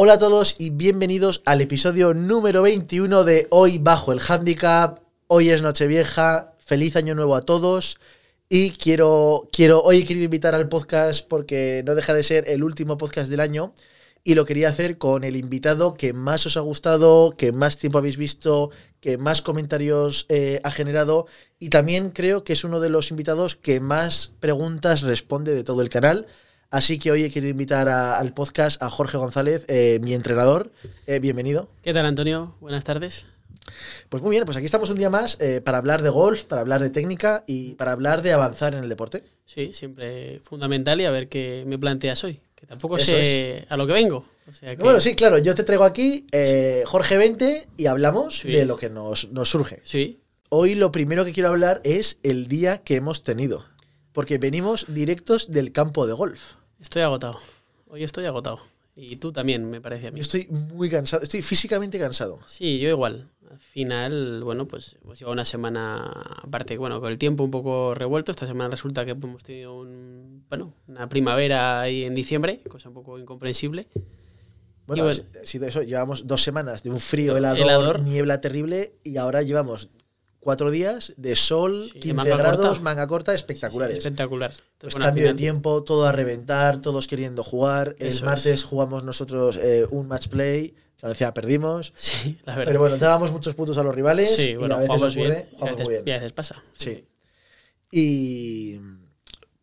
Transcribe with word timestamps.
Hola 0.00 0.12
a 0.12 0.18
todos 0.18 0.54
y 0.58 0.70
bienvenidos 0.70 1.42
al 1.44 1.60
episodio 1.60 2.14
número 2.14 2.62
21 2.62 3.24
de 3.24 3.48
Hoy 3.50 3.78
Bajo 3.78 4.12
el 4.12 4.20
Handicap. 4.20 5.00
Hoy 5.26 5.50
es 5.50 5.60
Nochevieja, 5.60 6.52
feliz 6.60 6.94
año 6.94 7.16
nuevo 7.16 7.34
a 7.34 7.42
todos. 7.42 7.98
Y 8.48 8.70
quiero, 8.70 9.48
quiero, 9.50 9.82
hoy 9.82 9.96
he 9.96 10.04
querido 10.04 10.26
invitar 10.26 10.54
al 10.54 10.68
podcast 10.68 11.26
porque 11.26 11.82
no 11.84 11.96
deja 11.96 12.14
de 12.14 12.22
ser 12.22 12.48
el 12.48 12.62
último 12.62 12.96
podcast 12.96 13.28
del 13.28 13.40
año 13.40 13.74
y 14.22 14.36
lo 14.36 14.44
quería 14.44 14.68
hacer 14.68 14.98
con 14.98 15.24
el 15.24 15.34
invitado 15.34 15.94
que 15.94 16.12
más 16.12 16.46
os 16.46 16.56
ha 16.56 16.60
gustado, 16.60 17.34
que 17.36 17.50
más 17.50 17.76
tiempo 17.76 17.98
habéis 17.98 18.18
visto, 18.18 18.70
que 19.00 19.18
más 19.18 19.42
comentarios 19.42 20.26
eh, 20.28 20.60
ha 20.62 20.70
generado 20.70 21.26
y 21.58 21.70
también 21.70 22.10
creo 22.10 22.44
que 22.44 22.52
es 22.52 22.62
uno 22.62 22.78
de 22.78 22.90
los 22.90 23.10
invitados 23.10 23.56
que 23.56 23.80
más 23.80 24.30
preguntas 24.38 25.02
responde 25.02 25.56
de 25.56 25.64
todo 25.64 25.82
el 25.82 25.88
canal. 25.88 26.28
Así 26.70 26.98
que 26.98 27.10
hoy 27.10 27.22
he 27.24 27.30
querido 27.30 27.50
invitar 27.50 27.88
a- 27.88 28.18
al 28.18 28.34
podcast 28.34 28.82
a 28.82 28.90
Jorge 28.90 29.16
González, 29.16 29.64
eh, 29.68 29.98
mi 30.02 30.12
entrenador. 30.12 30.70
Eh, 31.06 31.18
bienvenido. 31.18 31.70
¿Qué 31.82 31.94
tal, 31.94 32.04
Antonio? 32.04 32.56
Buenas 32.60 32.84
tardes. 32.84 33.24
Pues 34.10 34.22
muy 34.22 34.30
bien, 34.32 34.44
pues 34.44 34.56
aquí 34.56 34.66
estamos 34.66 34.90
un 34.90 34.96
día 34.98 35.08
más 35.10 35.38
eh, 35.40 35.60
para 35.62 35.78
hablar 35.78 36.02
de 36.02 36.10
golf, 36.10 36.44
para 36.44 36.60
hablar 36.60 36.82
de 36.82 36.90
técnica 36.90 37.44
y 37.46 37.74
para 37.74 37.92
hablar 37.92 38.20
de 38.22 38.32
avanzar 38.34 38.74
en 38.74 38.82
el 38.82 38.88
deporte. 38.90 39.24
Sí, 39.46 39.70
siempre 39.72 40.40
fundamental 40.44 41.00
y 41.00 41.04
a 41.06 41.10
ver 41.10 41.28
qué 41.28 41.64
me 41.66 41.78
planteas 41.78 42.22
hoy. 42.24 42.40
Que 42.54 42.66
tampoco 42.66 42.96
Eso 42.96 43.12
sé 43.12 43.66
a 43.68 43.76
lo 43.76 43.86
que 43.86 43.92
vengo. 43.94 44.26
O 44.46 44.52
sea 44.52 44.76
que, 44.76 44.82
Bueno, 44.82 45.00
sí, 45.00 45.14
claro, 45.14 45.38
yo 45.38 45.54
te 45.54 45.62
traigo 45.64 45.84
aquí 45.84 46.26
eh, 46.32 46.82
Jorge 46.86 47.16
20 47.16 47.68
y 47.78 47.86
hablamos 47.86 48.40
Sí. 48.40 48.50
de 48.50 48.66
lo 48.66 48.76
que 48.76 48.90
nos, 48.90 49.30
nos 49.32 49.48
surge. 49.48 49.80
Sí, 49.84 50.20
Hoy 50.50 50.74
lo 50.74 50.90
primero 50.92 51.26
que 51.26 51.32
quiero 51.34 51.50
hablar 51.50 51.82
es 51.84 52.18
el 52.22 52.48
día 52.48 52.78
que 52.78 52.96
hemos 52.96 53.22
tenido, 53.22 53.66
porque 54.18 54.38
venimos 54.38 54.84
directos 54.88 55.48
del 55.48 55.70
campo 55.70 56.04
de 56.08 56.12
golf. 56.12 56.54
estoy 56.80 57.02
agotado. 57.02 57.38
Hoy 57.86 58.02
estoy 58.02 58.24
agotado. 58.24 58.58
Y 58.96 59.14
tú 59.14 59.30
también, 59.30 59.70
me 59.70 59.80
parece 59.80 60.08
a 60.08 60.10
mí. 60.10 60.18
Yo 60.18 60.22
estoy 60.22 60.48
muy 60.48 60.90
cansado, 60.90 61.22
estoy 61.22 61.40
físicamente 61.40 62.00
cansado. 62.00 62.40
Sí, 62.48 62.80
yo 62.80 62.88
igual. 62.88 63.30
Al 63.48 63.60
final, 63.60 64.42
bueno, 64.42 64.66
pues 64.66 64.96
hemos 65.04 65.20
llevado 65.20 65.34
una 65.34 65.44
semana, 65.44 65.98
aparte, 66.42 66.76
bueno, 66.78 67.00
con 67.00 67.12
el 67.12 67.16
tiempo 67.16 67.44
un 67.44 67.52
poco 67.52 67.94
revuelto. 67.94 68.32
Esta 68.32 68.48
semana 68.48 68.70
resulta 68.70 69.04
que 69.04 69.12
hemos 69.12 69.44
tenido 69.44 69.78
un, 69.78 70.44
bueno, 70.48 70.74
una 70.88 71.08
primavera 71.08 71.80
ahí 71.80 72.02
en 72.02 72.16
diciembre, 72.16 72.60
cosa 72.68 72.88
un 72.88 72.96
poco 72.96 73.20
incomprensible. 73.20 73.86
Bueno, 74.88 75.04
bueno. 75.04 75.22
ha 75.40 75.46
sido 75.46 75.66
eso, 75.68 75.82
llevamos 75.82 76.26
dos 76.26 76.42
semanas 76.42 76.82
de 76.82 76.90
un 76.90 76.98
frío 76.98 77.36
helador, 77.36 77.60
Helador. 77.60 78.00
niebla 78.00 78.40
terrible 78.40 78.94
y 79.04 79.16
ahora 79.18 79.42
llevamos 79.42 79.90
cuatro 80.40 80.70
días 80.70 81.14
de 81.16 81.36
sol, 81.36 81.90
Sí, 81.92 81.98
15 82.00 82.14
manga 82.14 82.36
grados, 82.36 82.66
corta. 82.68 82.82
manga 82.82 83.06
corta, 83.06 83.32
Sí, 83.32 83.36
espectaculares. 83.36 83.98
espectacular. 83.98 84.52
Pues 84.78 84.94
bueno, 84.94 85.06
cambio 85.06 85.26
de 85.26 85.34
tiempo, 85.34 85.82
todo 85.84 86.06
a 86.06 86.12
reventar, 86.12 86.80
todos 86.80 87.06
queriendo 87.06 87.42
jugar. 87.42 87.96
El 87.98 88.08
Eso 88.08 88.18
es. 88.18 88.22
martes 88.24 88.64
jugamos 88.64 89.04
nosotros 89.04 89.58
eh, 89.60 89.86
un 89.90 90.06
match 90.08 90.28
play, 90.28 90.74
la 91.02 91.10
encima 91.10 91.34
perdimos. 91.34 91.92
Sí, 91.96 92.38
la 92.44 92.52
verdad. 92.56 92.64
Pero 92.70 92.80
bueno, 92.80 92.96
dábamos 92.98 93.30
muchos 93.32 93.54
puntos 93.54 93.76
a 93.78 93.82
los 93.82 93.94
rivales 93.94 94.34
sí, 94.34 94.50
y 94.50 94.56
bueno, 94.56 94.76
a 94.76 94.78
veces 94.78 95.02
ocurre, 95.02 95.14
bien. 95.14 95.38
y 95.38 95.54
a 95.54 95.58
jugamos 95.58 95.70
veces, 95.76 95.84
muy 95.86 95.94
bien. 95.94 96.02
y 96.06 96.10
a 96.10 96.14
veces 96.14 96.32
pasa. 96.32 96.62
Sí. 96.76 97.04
Y 97.90 98.80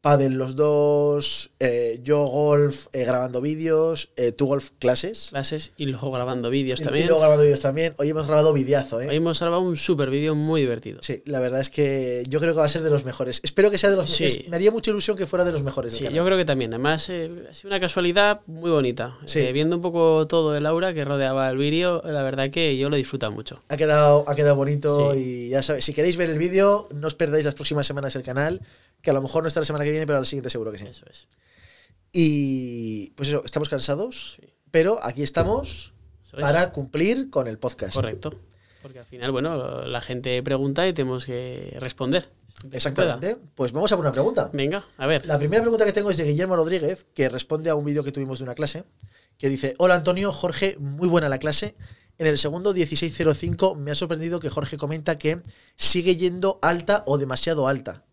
Padel 0.05 0.35
los 0.35 0.55
dos, 0.55 1.49
eh, 1.59 1.99
yo 2.03 2.25
golf 2.27 2.85
eh, 2.93 3.05
grabando 3.05 3.41
vídeos, 3.41 4.11
eh, 4.17 4.31
tú 4.31 4.45
golf 4.45 4.69
clases. 4.77 5.29
clases 5.31 5.71
y 5.77 5.87
luego 5.87 6.11
grabando 6.11 6.51
vídeos 6.51 6.79
también. 6.83 7.05
Y 7.05 7.07
luego 7.07 7.21
grabando 7.21 7.41
vídeos 7.41 7.61
también. 7.61 7.95
Hoy 7.97 8.09
hemos 8.11 8.27
grabado 8.27 8.53
videazo, 8.53 9.01
¿eh? 9.01 9.07
Hoy 9.09 9.15
hemos 9.15 9.39
grabado 9.39 9.63
un 9.63 9.75
súper 9.75 10.11
vídeo 10.11 10.35
muy 10.35 10.61
divertido. 10.61 10.99
Sí, 11.01 11.23
la 11.25 11.39
verdad 11.39 11.59
es 11.59 11.69
que 11.71 12.21
yo 12.29 12.39
creo 12.39 12.53
que 12.53 12.59
va 12.59 12.65
a 12.65 12.69
ser 12.69 12.83
de 12.83 12.91
los 12.91 13.03
mejores. 13.03 13.41
Espero 13.43 13.71
que 13.71 13.79
sea 13.79 13.89
de 13.89 13.95
los 13.95 14.11
Sí. 14.11 14.25
es- 14.25 14.47
Me 14.47 14.57
haría 14.57 14.69
mucha 14.69 14.91
ilusión 14.91 15.17
que 15.17 15.25
fuera 15.25 15.43
de 15.43 15.51
los 15.51 15.63
mejores. 15.63 15.93
Sí, 15.93 16.03
yo 16.13 16.23
creo 16.23 16.37
que 16.37 16.45
también. 16.45 16.71
Además, 16.71 17.09
ha 17.09 17.53
sido 17.55 17.69
una 17.69 17.79
casualidad 17.79 18.41
muy 18.45 18.69
bonita. 18.69 19.17
Sí. 19.25 19.51
Viendo 19.53 19.75
un 19.75 19.81
poco 19.81 20.27
todo 20.27 20.55
el 20.55 20.67
aura 20.67 20.93
que 20.93 21.03
rodeaba 21.03 21.49
el 21.49 21.57
vídeo, 21.57 22.03
la 22.05 22.21
verdad 22.21 22.51
que 22.51 22.77
yo 22.77 22.91
lo 22.91 22.95
disfruto 22.95 23.31
mucho. 23.31 23.63
Ha 23.69 23.75
quedado, 23.77 24.23
ha 24.27 24.35
quedado 24.35 24.55
bonito 24.55 25.13
Sí. 25.13 25.17
y 25.19 25.49
ya 25.49 25.63
sabéis, 25.63 25.83
si 25.85 25.95
queréis 25.95 26.15
ver 26.15 26.29
el 26.29 26.37
vídeo, 26.37 26.89
no 26.93 27.07
os 27.07 27.15
perdáis 27.15 27.43
las 27.43 27.55
próximas 27.55 27.87
semanas 27.87 28.15
el 28.15 28.21
canal, 28.21 28.61
que 29.05 29.11
a 29.11 29.13
lo 29.13 29.21
mejor 29.21 29.43
no 29.43 29.47
está 29.47 29.61
la 29.61 29.65
semana 29.67 29.85
que 29.85 29.91
viene, 29.91 30.07
pero 30.07 30.19
la 30.19 30.25
siguiente 30.25 30.49
seguro 30.49 30.71
que 30.71 30.79
sí. 30.79 30.85
Eso 30.85 31.05
es. 31.09 31.29
Y 32.11 33.11
pues 33.11 33.29
eso, 33.29 33.43
estamos 33.45 33.69
cansados, 33.69 34.37
Sí. 34.41 34.47
pero 34.71 34.99
aquí 35.03 35.21
estamos 35.21 35.93
es. 36.23 36.31
para 36.41 36.71
cumplir 36.71 37.29
con 37.29 37.47
el 37.47 37.59
podcast. 37.59 37.93
Correcto. 37.93 38.33
Porque 38.81 38.99
al 38.99 39.05
final, 39.05 39.31
bueno, 39.31 39.85
la 39.85 40.01
gente 40.01 40.41
pregunta 40.43 40.87
y 40.87 40.93
tenemos 40.93 41.23
que 41.25 41.77
responder. 41.79 42.29
Exactamente. 42.71 43.37
Pues 43.53 43.71
vamos 43.71 43.91
a 43.91 43.95
por 43.95 44.05
una 44.05 44.11
pregunta. 44.11 44.49
Venga, 44.53 44.85
a 44.97 45.05
ver. 45.07 45.25
La 45.25 45.37
primera 45.37 45.61
pregunta 45.61 45.85
que 45.85 45.91
tengo 45.93 46.09
es 46.09 46.17
de 46.17 46.23
Guillermo 46.23 46.55
Rodríguez, 46.55 47.05
que 47.13 47.29
responde 47.29 47.69
a 47.69 47.75
un 47.75 47.85
vídeo 47.85 48.03
que 48.03 48.11
tuvimos 48.11 48.39
de 48.39 48.45
una 48.45 48.55
clase, 48.55 48.85
que 49.37 49.49
dice, 49.49 49.75
hola 49.77 49.95
Antonio, 49.95 50.31
Jorge, 50.31 50.77
muy 50.79 51.07
buena 51.07 51.29
la 51.29 51.37
clase. 51.37 51.75
En 52.17 52.27
el 52.27 52.37
segundo 52.37 52.73
1605 52.73 53.75
me 53.75 53.91
ha 53.91 53.95
sorprendido 53.95 54.39
que 54.39 54.49
Jorge 54.49 54.77
comenta 54.77 55.17
que 55.17 55.41
sigue 55.75 56.15
yendo 56.15 56.59
alta 56.61 57.03
o 57.07 57.17
demasiado 57.17 57.67
alta. 57.67 58.04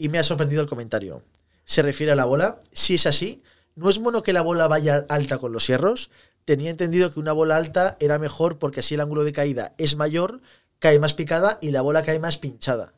Y 0.00 0.08
me 0.08 0.18
ha 0.18 0.22
sorprendido 0.24 0.62
el 0.62 0.68
comentario. 0.68 1.22
¿Se 1.66 1.82
refiere 1.82 2.12
a 2.12 2.16
la 2.16 2.24
bola? 2.24 2.58
Si 2.72 2.94
es 2.94 3.04
así, 3.04 3.42
¿no 3.76 3.90
es 3.90 3.98
bueno 3.98 4.22
que 4.22 4.32
la 4.32 4.40
bola 4.40 4.66
vaya 4.66 5.04
alta 5.10 5.36
con 5.36 5.52
los 5.52 5.66
hierros? 5.66 6.10
Tenía 6.46 6.70
entendido 6.70 7.12
que 7.12 7.20
una 7.20 7.34
bola 7.34 7.56
alta 7.58 7.98
era 8.00 8.18
mejor 8.18 8.58
porque 8.58 8.80
así 8.80 8.94
el 8.94 9.02
ángulo 9.02 9.24
de 9.24 9.32
caída 9.32 9.74
es 9.76 9.96
mayor, 9.96 10.40
cae 10.78 10.98
más 10.98 11.12
picada 11.12 11.58
y 11.60 11.70
la 11.70 11.82
bola 11.82 12.02
cae 12.02 12.18
más 12.18 12.38
pinchada. 12.38 12.94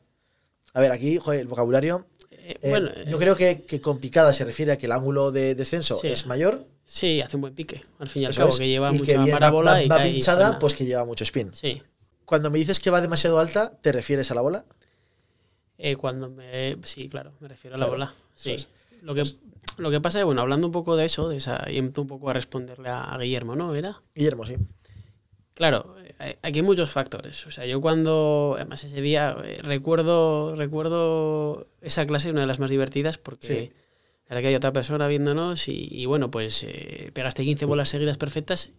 A 0.73 0.79
ver, 0.79 0.93
aquí, 0.93 1.17
joder, 1.17 1.41
el 1.41 1.47
vocabulario 1.47 2.07
Eh, 2.31 2.57
eh, 2.61 2.69
bueno, 2.69 2.89
yo 3.05 3.17
eh, 3.17 3.19
creo 3.19 3.35
que, 3.35 3.63
que 3.63 3.81
con 3.81 3.99
picada 3.99 4.33
se 4.33 4.45
refiere 4.45 4.71
a 4.71 4.77
que 4.77 4.85
el 4.85 4.93
ángulo 4.93 5.31
de 5.33 5.55
descenso 5.55 5.99
Sí. 5.99 6.07
es 6.07 6.25
mayor. 6.25 6.65
sí, 6.85 7.19
hace 7.19 7.35
un 7.35 7.41
buen 7.41 7.53
pique. 7.53 7.81
Al 7.99 8.07
fin 8.07 8.21
y 8.23 8.25
al 8.25 8.31
eso 8.31 8.39
cabo, 8.39 8.51
es, 8.53 8.59
que 8.59 8.67
lleva 8.69 8.93
y 8.93 8.97
mucha 8.97 9.25
parábola 9.25 9.71
va, 9.73 9.83
y 9.83 9.87
va 9.89 10.07
y 10.07 10.13
pinchada, 10.13 10.57
pues 10.57 10.73
que 10.73 10.85
lleva 10.85 11.03
mucho 11.03 11.25
spin. 11.25 11.51
Sí. 11.53 11.81
Cuando 12.23 12.49
me 12.49 12.59
dices 12.59 12.79
que 12.79 12.89
va 12.89 13.01
demasiado 13.01 13.39
alta, 13.39 13.77
¿te 13.81 13.91
refieres 13.91 14.31
a 14.31 14.35
la 14.35 14.41
bola? 14.41 14.65
Eh, 15.85 15.97
cuando 15.97 16.29
me. 16.29 16.77
Sí, 16.83 17.09
claro, 17.09 17.33
me 17.41 17.49
refiero 17.49 17.75
a 17.75 17.77
la 17.77 17.87
bola. 17.87 18.13
Sí. 18.35 18.55
Lo, 19.01 19.13
que, 19.13 19.23
lo 19.79 19.91
que 19.91 19.99
pasa 19.99 20.19
es, 20.19 20.25
bueno, 20.25 20.39
hablando 20.39 20.65
un 20.67 20.71
poco 20.71 20.95
de 20.95 21.03
eso, 21.03 21.27
de 21.27 21.35
esa, 21.37 21.69
y 21.69 21.77
un 21.79 21.91
poco 21.91 22.29
a 22.29 22.33
responderle 22.33 22.87
a, 22.87 23.03
a 23.03 23.17
Guillermo, 23.17 23.53
¿no? 23.57 23.75
¿Era? 23.75 24.01
Guillermo, 24.15 24.45
sí. 24.45 24.55
Claro, 25.55 25.95
eh, 26.21 26.37
aquí 26.41 26.59
hay 26.59 26.65
muchos 26.65 26.89
factores. 26.91 27.45
O 27.47 27.51
sea, 27.51 27.65
yo 27.65 27.81
cuando, 27.81 28.53
además 28.55 28.81
ese 28.85 29.01
día, 29.01 29.35
eh, 29.43 29.59
recuerdo, 29.61 30.55
recuerdo 30.55 31.67
esa 31.81 32.05
clase, 32.05 32.31
una 32.31 32.41
de 32.41 32.47
las 32.47 32.59
más 32.59 32.71
divertidas, 32.71 33.17
porque 33.17 33.47
Sí. 33.47 33.69
la 34.29 34.35
verdad 34.35 34.41
que 34.41 34.47
hay 34.47 34.55
otra 34.55 34.71
persona 34.71 35.05
viéndonos 35.07 35.67
y, 35.67 35.89
y 35.91 36.05
bueno, 36.05 36.31
pues 36.31 36.63
eh, 36.63 37.11
pegaste 37.13 37.43
15 37.43 37.65
bolas 37.65 37.89
seguidas 37.89 38.17
perfectas, 38.17 38.71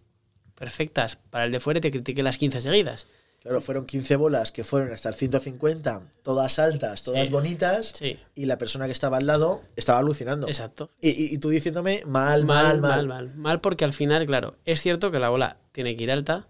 perfectas 0.55 1.17
para 1.31 1.45
el 1.45 1.53
de 1.53 1.61
fuera 1.61 1.79
y 1.79 1.81
te 1.83 1.91
critiqué 1.91 2.23
las 2.23 2.39
15 2.39 2.63
seguidas. 2.63 3.07
Claro, 3.45 3.61
fueron 3.61 3.85
15 3.85 4.17
bolas 4.17 4.51
que 4.53 4.65
fueron 4.65 4.91
hasta 4.93 5.11
el 5.11 5.15
150, 5.15 6.03
todas 6.23 6.59
altas, 6.59 7.03
todas 7.03 7.27
Sí. 7.27 7.33
bonitas, 7.33 7.89
Sí, 7.95 8.19
y 8.35 8.47
la 8.47 8.57
persona 8.59 8.87
que 8.87 8.93
estaba 8.93 9.19
al 9.19 9.27
lado 9.27 9.63
estaba 9.77 9.99
alucinando. 9.99 10.49
exacto. 10.49 10.89
Y, 11.01 11.11
y- 11.11 11.35
y 11.35 11.39
tú 11.39 11.51
diciéndome 11.51 12.03
mal, 12.07 12.47
mal, 12.47 12.81
mal. 12.81 13.07
mal, 13.07 13.07
mal. 13.07 13.35
Mal 13.37 13.61
porque 13.61 13.85
al 13.85 13.93
final, 13.93 14.25
claro, 14.25 14.57
es 14.65 14.81
cierto 14.81 15.11
que 15.11 15.19
la 15.19 15.29
bola 15.29 15.59
tiene 15.73 15.95
que 15.95 16.05
ir 16.05 16.11
alta, 16.11 16.49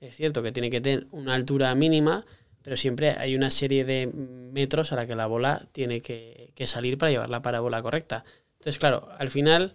es 0.00 0.14
cierto 0.16 0.40
que 0.44 0.52
tiene 0.52 0.70
que 0.70 0.80
tener 0.80 1.08
una 1.10 1.34
altura 1.34 1.74
mínima, 1.74 2.24
pero 2.62 2.76
siempre 2.76 3.10
hay 3.10 3.34
una 3.34 3.50
serie 3.50 3.84
de 3.84 4.06
metros 4.06 4.92
a 4.92 4.96
la 4.96 5.06
que 5.08 5.16
la 5.16 5.26
bola 5.26 5.66
tiene 5.72 6.00
que, 6.00 6.52
que 6.54 6.68
salir 6.68 6.96
para 6.96 7.10
llevar 7.10 7.28
la 7.28 7.42
parábola 7.42 7.82
correcta. 7.82 8.24
Entonces, 8.60 8.78
claro, 8.78 9.08
al 9.18 9.30
final, 9.30 9.74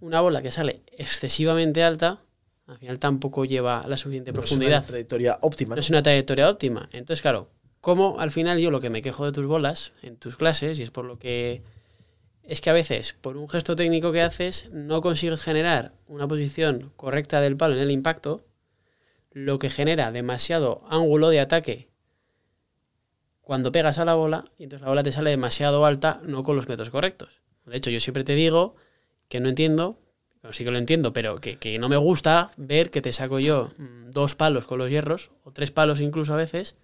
una 0.00 0.22
bola 0.22 0.40
que 0.40 0.50
sale 0.50 0.80
excesivamente 0.96 1.82
alta, 1.82 2.20
al 2.66 2.78
final 2.78 2.98
tampoco 2.98 3.44
lleva 3.44 3.84
la 3.86 3.96
suficiente 3.96 4.32
No 4.32 4.40
es 4.40 4.46
profundidad. 4.46 4.78
una 4.78 4.86
trayectoria 4.86 5.38
óptima. 5.42 5.70
No 5.70 5.76
¿no? 5.76 5.80
es 5.80 5.90
una 5.90 6.02
trayectoria 6.02 6.50
óptima. 6.50 6.88
Entonces, 6.92 7.22
claro, 7.22 7.50
como 7.80 8.18
al 8.18 8.30
final 8.30 8.58
yo 8.58 8.70
lo 8.70 8.80
que 8.80 8.90
me 8.90 9.02
quejo 9.02 9.24
de 9.24 9.32
tus 9.32 9.46
bolas 9.46 9.92
en 10.02 10.16
tus 10.16 10.36
clases, 10.36 10.78
y 10.80 10.82
es 10.82 10.90
por 10.90 11.04
lo 11.04 11.18
que 11.18 11.62
es 12.42 12.60
que 12.60 12.70
a 12.70 12.72
veces, 12.72 13.16
por 13.20 13.36
un 13.36 13.48
gesto 13.48 13.74
técnico 13.74 14.12
que 14.12 14.22
haces, 14.22 14.68
no 14.70 15.00
consigues 15.00 15.42
generar 15.42 15.92
una 16.06 16.28
posición 16.28 16.92
correcta 16.96 17.40
del 17.40 17.56
palo 17.56 17.74
en 17.74 17.80
el 17.80 17.90
impacto, 17.90 18.44
lo 19.32 19.58
que 19.58 19.68
genera 19.68 20.12
demasiado 20.12 20.84
ángulo 20.88 21.28
de 21.28 21.40
ataque 21.40 21.88
cuando 23.40 23.70
pegas 23.70 23.98
a 23.98 24.04
la 24.04 24.14
bola, 24.14 24.44
y 24.58 24.64
entonces 24.64 24.82
la 24.82 24.88
bola 24.88 25.02
te 25.04 25.12
sale 25.12 25.30
demasiado 25.30 25.86
alta, 25.86 26.20
no 26.24 26.42
con 26.42 26.56
los 26.56 26.68
metros 26.68 26.90
correctos. 26.90 27.40
De 27.64 27.76
hecho, 27.76 27.90
yo 27.90 28.00
siempre 28.00 28.24
te 28.24 28.34
digo 28.34 28.74
que 29.28 29.38
no 29.38 29.48
entiendo, 29.48 30.00
bueno, 30.46 30.52
sí 30.52 30.64
que 30.64 30.70
lo 30.70 30.78
entiendo, 30.78 31.12
pero 31.12 31.40
que, 31.40 31.56
que 31.56 31.76
no 31.80 31.88
me 31.88 31.96
gusta 31.96 32.52
ver 32.56 32.90
que 32.90 33.02
te 33.02 33.12
saco 33.12 33.40
yo 33.40 33.72
mm, 33.78 34.10
dos 34.10 34.36
palos 34.36 34.64
con 34.64 34.78
los 34.78 34.88
hierros, 34.88 35.30
o 35.42 35.50
tres 35.50 35.72
palos 35.72 36.00
incluso 36.00 36.34
a 36.34 36.36
veces, 36.36 36.76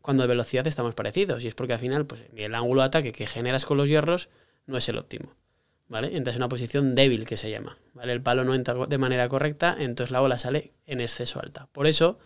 cuando 0.00 0.22
de 0.22 0.28
velocidad 0.28 0.66
estamos 0.66 0.94
parecidos. 0.94 1.44
Y 1.44 1.48
es 1.48 1.54
porque 1.54 1.74
al 1.74 1.78
final, 1.78 2.06
pues 2.06 2.22
el 2.34 2.54
ángulo 2.54 2.80
de 2.80 2.86
ataque 2.86 3.12
que 3.12 3.26
generas 3.26 3.66
con 3.66 3.76
los 3.76 3.90
hierros 3.90 4.30
no 4.66 4.78
es 4.78 4.88
el 4.88 4.96
óptimo. 4.96 5.34
¿Vale? 5.88 6.16
Entras 6.16 6.36
en 6.36 6.42
una 6.42 6.48
posición 6.48 6.94
débil 6.94 7.26
que 7.26 7.36
se 7.36 7.50
llama. 7.50 7.76
¿Vale? 7.92 8.12
El 8.12 8.22
palo 8.22 8.44
no 8.44 8.54
entra 8.54 8.74
de 8.86 8.96
manera 8.98 9.28
correcta, 9.28 9.76
entonces 9.78 10.12
la 10.12 10.20
bola 10.20 10.38
sale 10.38 10.72
en 10.86 11.00
exceso 11.00 11.40
alta. 11.42 11.68
Por 11.72 11.86
eso, 11.86 12.18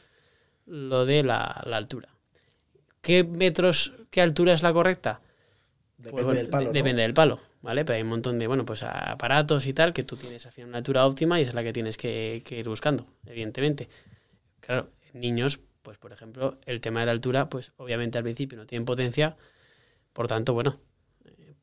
lo 0.64 1.06
de 1.06 1.24
la, 1.24 1.60
la 1.66 1.76
altura. 1.76 2.10
¿Qué 3.00 3.24
metros, 3.24 3.94
qué 4.10 4.20
altura 4.20 4.52
es 4.52 4.62
la 4.62 4.72
correcta? 4.72 5.22
Depende 5.96 6.12
Pues 6.12 6.24
bueno, 6.24 6.40
del 6.40 6.50
palo. 6.50 6.72
Depende 6.72 7.02
del 7.02 7.14
palo. 7.14 7.40
¿Vale? 7.64 7.84
Pero 7.84 7.96
hay 7.96 8.02
un 8.02 8.08
montón 8.08 8.38
de, 8.38 8.46
bueno, 8.46 8.66
pues 8.66 8.82
aparatos 8.82 9.66
y 9.66 9.72
tal 9.72 9.94
que 9.94 10.04
tú 10.04 10.16
tienes 10.16 10.46
una 10.58 10.78
altura 10.78 11.06
óptima 11.06 11.40
y 11.40 11.44
es 11.44 11.54
la 11.54 11.62
que 11.62 11.72
tienes 11.72 11.96
que, 11.96 12.42
ir 12.46 12.68
buscando, 12.68 13.06
evidentemente. 13.26 13.88
Claro, 14.60 14.90
niños, 15.14 15.60
pues 15.82 15.96
por 15.96 16.12
ejemplo, 16.12 16.58
el 16.66 16.82
tema 16.82 17.00
de 17.00 17.06
la 17.06 17.12
altura, 17.12 17.48
pues 17.48 17.72
obviamente 17.78 18.18
al 18.18 18.24
principio 18.24 18.58
no 18.58 18.66
tienen 18.66 18.84
potencia, 18.84 19.36
por 20.12 20.28
tanto, 20.28 20.52
bueno, 20.52 20.78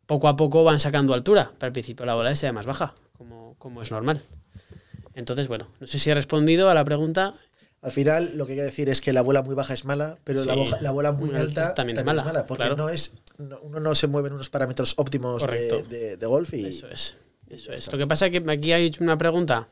poco 0.07 0.27
a 0.27 0.35
poco 0.35 0.63
van 0.63 0.79
sacando 0.79 1.13
altura, 1.13 1.51
pero 1.59 1.67
al 1.67 1.73
principio 1.73 2.03
la 2.05 2.15
bola 2.15 2.35
sea 2.35 2.51
más 2.51 2.65
baja, 2.65 2.95
como, 3.15 3.55
como 3.59 3.83
es 3.83 3.91
normal. 3.91 4.23
Entonces, 5.13 5.47
bueno, 5.47 5.67
no 5.79 5.85
sé 5.85 5.99
si 5.99 6.09
he 6.09 6.15
respondido 6.15 6.69
a 6.69 6.73
la 6.73 6.83
pregunta. 6.83 7.35
Al 7.81 7.91
final, 7.91 8.31
lo 8.35 8.45
que 8.45 8.53
quiero 8.53 8.65
decir 8.67 8.89
es 8.89 9.01
que 9.01 9.11
la 9.11 9.21
bola 9.23 9.41
muy 9.41 9.55
baja 9.55 9.73
es 9.73 9.85
mala, 9.85 10.17
pero 10.23 10.45
la, 10.45 10.53
bola, 10.55 10.77
la 10.81 10.91
bola 10.91 11.11
muy 11.13 11.29
Muy 11.31 11.39
alta 11.39 11.61
alta 11.63 11.73
también 11.73 11.95
también, 11.95 12.15
es 12.17 12.21
es 12.21 12.25
mala, 12.25 12.45
porque 12.45 12.61
claro. 12.63 12.75
no 12.77 12.89
es, 12.89 13.13
no- 13.39 13.59
uno 13.61 13.79
no 13.79 13.95
se 13.95 14.05
mueve 14.07 14.27
en 14.27 14.35
unos 14.35 14.49
parámetros 14.51 14.93
óptimos 14.97 15.41
de, 15.41 15.47
Correcto. 15.47 15.81
de- 15.89 16.17
de 16.17 16.25
golf 16.27 16.53
y 16.53 16.65
Eso 16.67 16.87
es. 16.89 17.17
Eso 17.49 17.73
es. 17.73 17.91
Lo 17.91 17.97
que 17.97 18.05
pasa 18.07 18.27
es 18.27 18.31
que 18.31 18.51
aquí 18.51 18.71
hay 18.71 18.91
una 18.99 19.17
pregunta. 19.17 19.67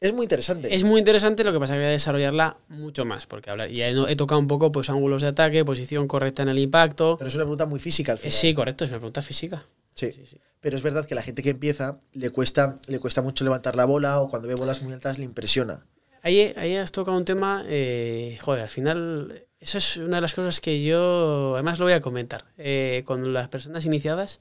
es 0.00 0.12
muy 0.14 0.24
interesante. 0.24 0.74
Es 0.74 0.84
muy 0.84 0.98
interesante, 1.00 1.44
lo 1.44 1.52
que 1.52 1.58
pasa 1.60 1.74
es 1.74 1.76
que 1.76 1.80
voy 1.82 1.88
a 1.88 1.90
desarrollarla 1.90 2.56
mucho 2.68 3.04
más, 3.04 3.26
porque 3.26 3.50
hablar, 3.50 3.68
ya 3.70 3.88
he, 3.88 4.12
he 4.12 4.16
tocado 4.16 4.40
un 4.40 4.48
poco 4.48 4.72
pues 4.72 4.88
ángulos 4.88 5.20
de 5.20 5.28
ataque, 5.28 5.64
posición 5.66 6.08
correcta 6.08 6.42
en 6.44 6.48
el 6.48 6.58
impacto. 6.58 7.16
pero 7.18 7.28
es 7.28 7.34
una 7.34 7.44
pregunta 7.44 7.66
muy 7.66 7.78
física 7.78 8.12
al 8.12 8.18
Eh, 8.18 8.22
final. 8.22 8.32
sí, 8.32 8.54
correcto, 8.54 8.84
es 8.84 8.90
una 8.90 9.00
pregunta 9.00 9.20
física. 9.20 9.66
Sí. 9.94 10.12
Sí, 10.12 10.24
sí. 10.26 10.38
Pero 10.60 10.76
es 10.76 10.82
verdad 10.82 11.04
que 11.04 11.14
la 11.14 11.22
gente 11.22 11.42
que 11.42 11.50
empieza 11.50 11.98
le 12.14 12.30
cuesta, 12.30 12.76
le 12.86 12.98
cuesta 12.98 13.20
mucho 13.20 13.44
levantar 13.44 13.76
la 13.76 13.84
bola 13.84 14.20
o 14.20 14.28
cuando 14.30 14.48
ve 14.48 14.54
bolas 14.54 14.80
muy 14.82 14.92
altas 14.94 15.18
le 15.18 15.24
impresiona. 15.24 15.84
Ahí, 16.22 16.52
ahí 16.56 16.76
has 16.76 16.92
tocado 16.92 17.16
un 17.16 17.24
tema, 17.24 17.64
eh, 17.66 18.38
joder, 18.40 18.62
al 18.62 18.68
final, 18.68 19.46
eso 19.60 19.78
es 19.78 19.96
una 19.96 20.16
de 20.16 20.22
las 20.22 20.34
cosas 20.34 20.60
que 20.60 20.82
yo, 20.82 21.54
además 21.54 21.78
lo 21.78 21.84
voy 21.84 21.94
a 21.94 22.00
comentar, 22.00 22.44
eh, 22.56 23.02
con 23.06 23.32
las 23.32 23.48
personas 23.48 23.84
iniciadas, 23.86 24.40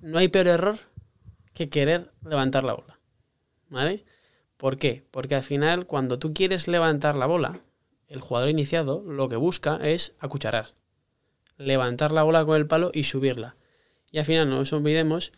no 0.00 0.18
hay 0.18 0.28
peor 0.28 0.48
error 0.48 0.78
que 1.52 1.68
querer 1.68 2.10
levantar 2.24 2.64
la 2.64 2.72
bola, 2.72 2.98
¿vale? 3.68 4.04
¿Por 4.56 4.78
qué? 4.78 5.04
Porque 5.10 5.34
al 5.34 5.42
final, 5.42 5.86
cuando 5.86 6.18
tú 6.18 6.32
quieres 6.32 6.68
levantar 6.68 7.16
la 7.16 7.26
bola, 7.26 7.60
el 8.08 8.20
jugador 8.20 8.48
iniciado 8.48 9.02
lo 9.06 9.28
que 9.28 9.36
busca 9.36 9.76
es 9.76 10.14
acucharar, 10.18 10.68
levantar 11.56 12.12
la 12.12 12.22
bola 12.22 12.44
con 12.44 12.56
el 12.56 12.66
palo 12.66 12.90
y 12.92 13.04
subirla. 13.04 13.56
Y 14.10 14.18
al 14.18 14.24
final 14.24 14.50
no 14.50 14.56
nos 14.56 14.72
olvidemos 14.72 15.32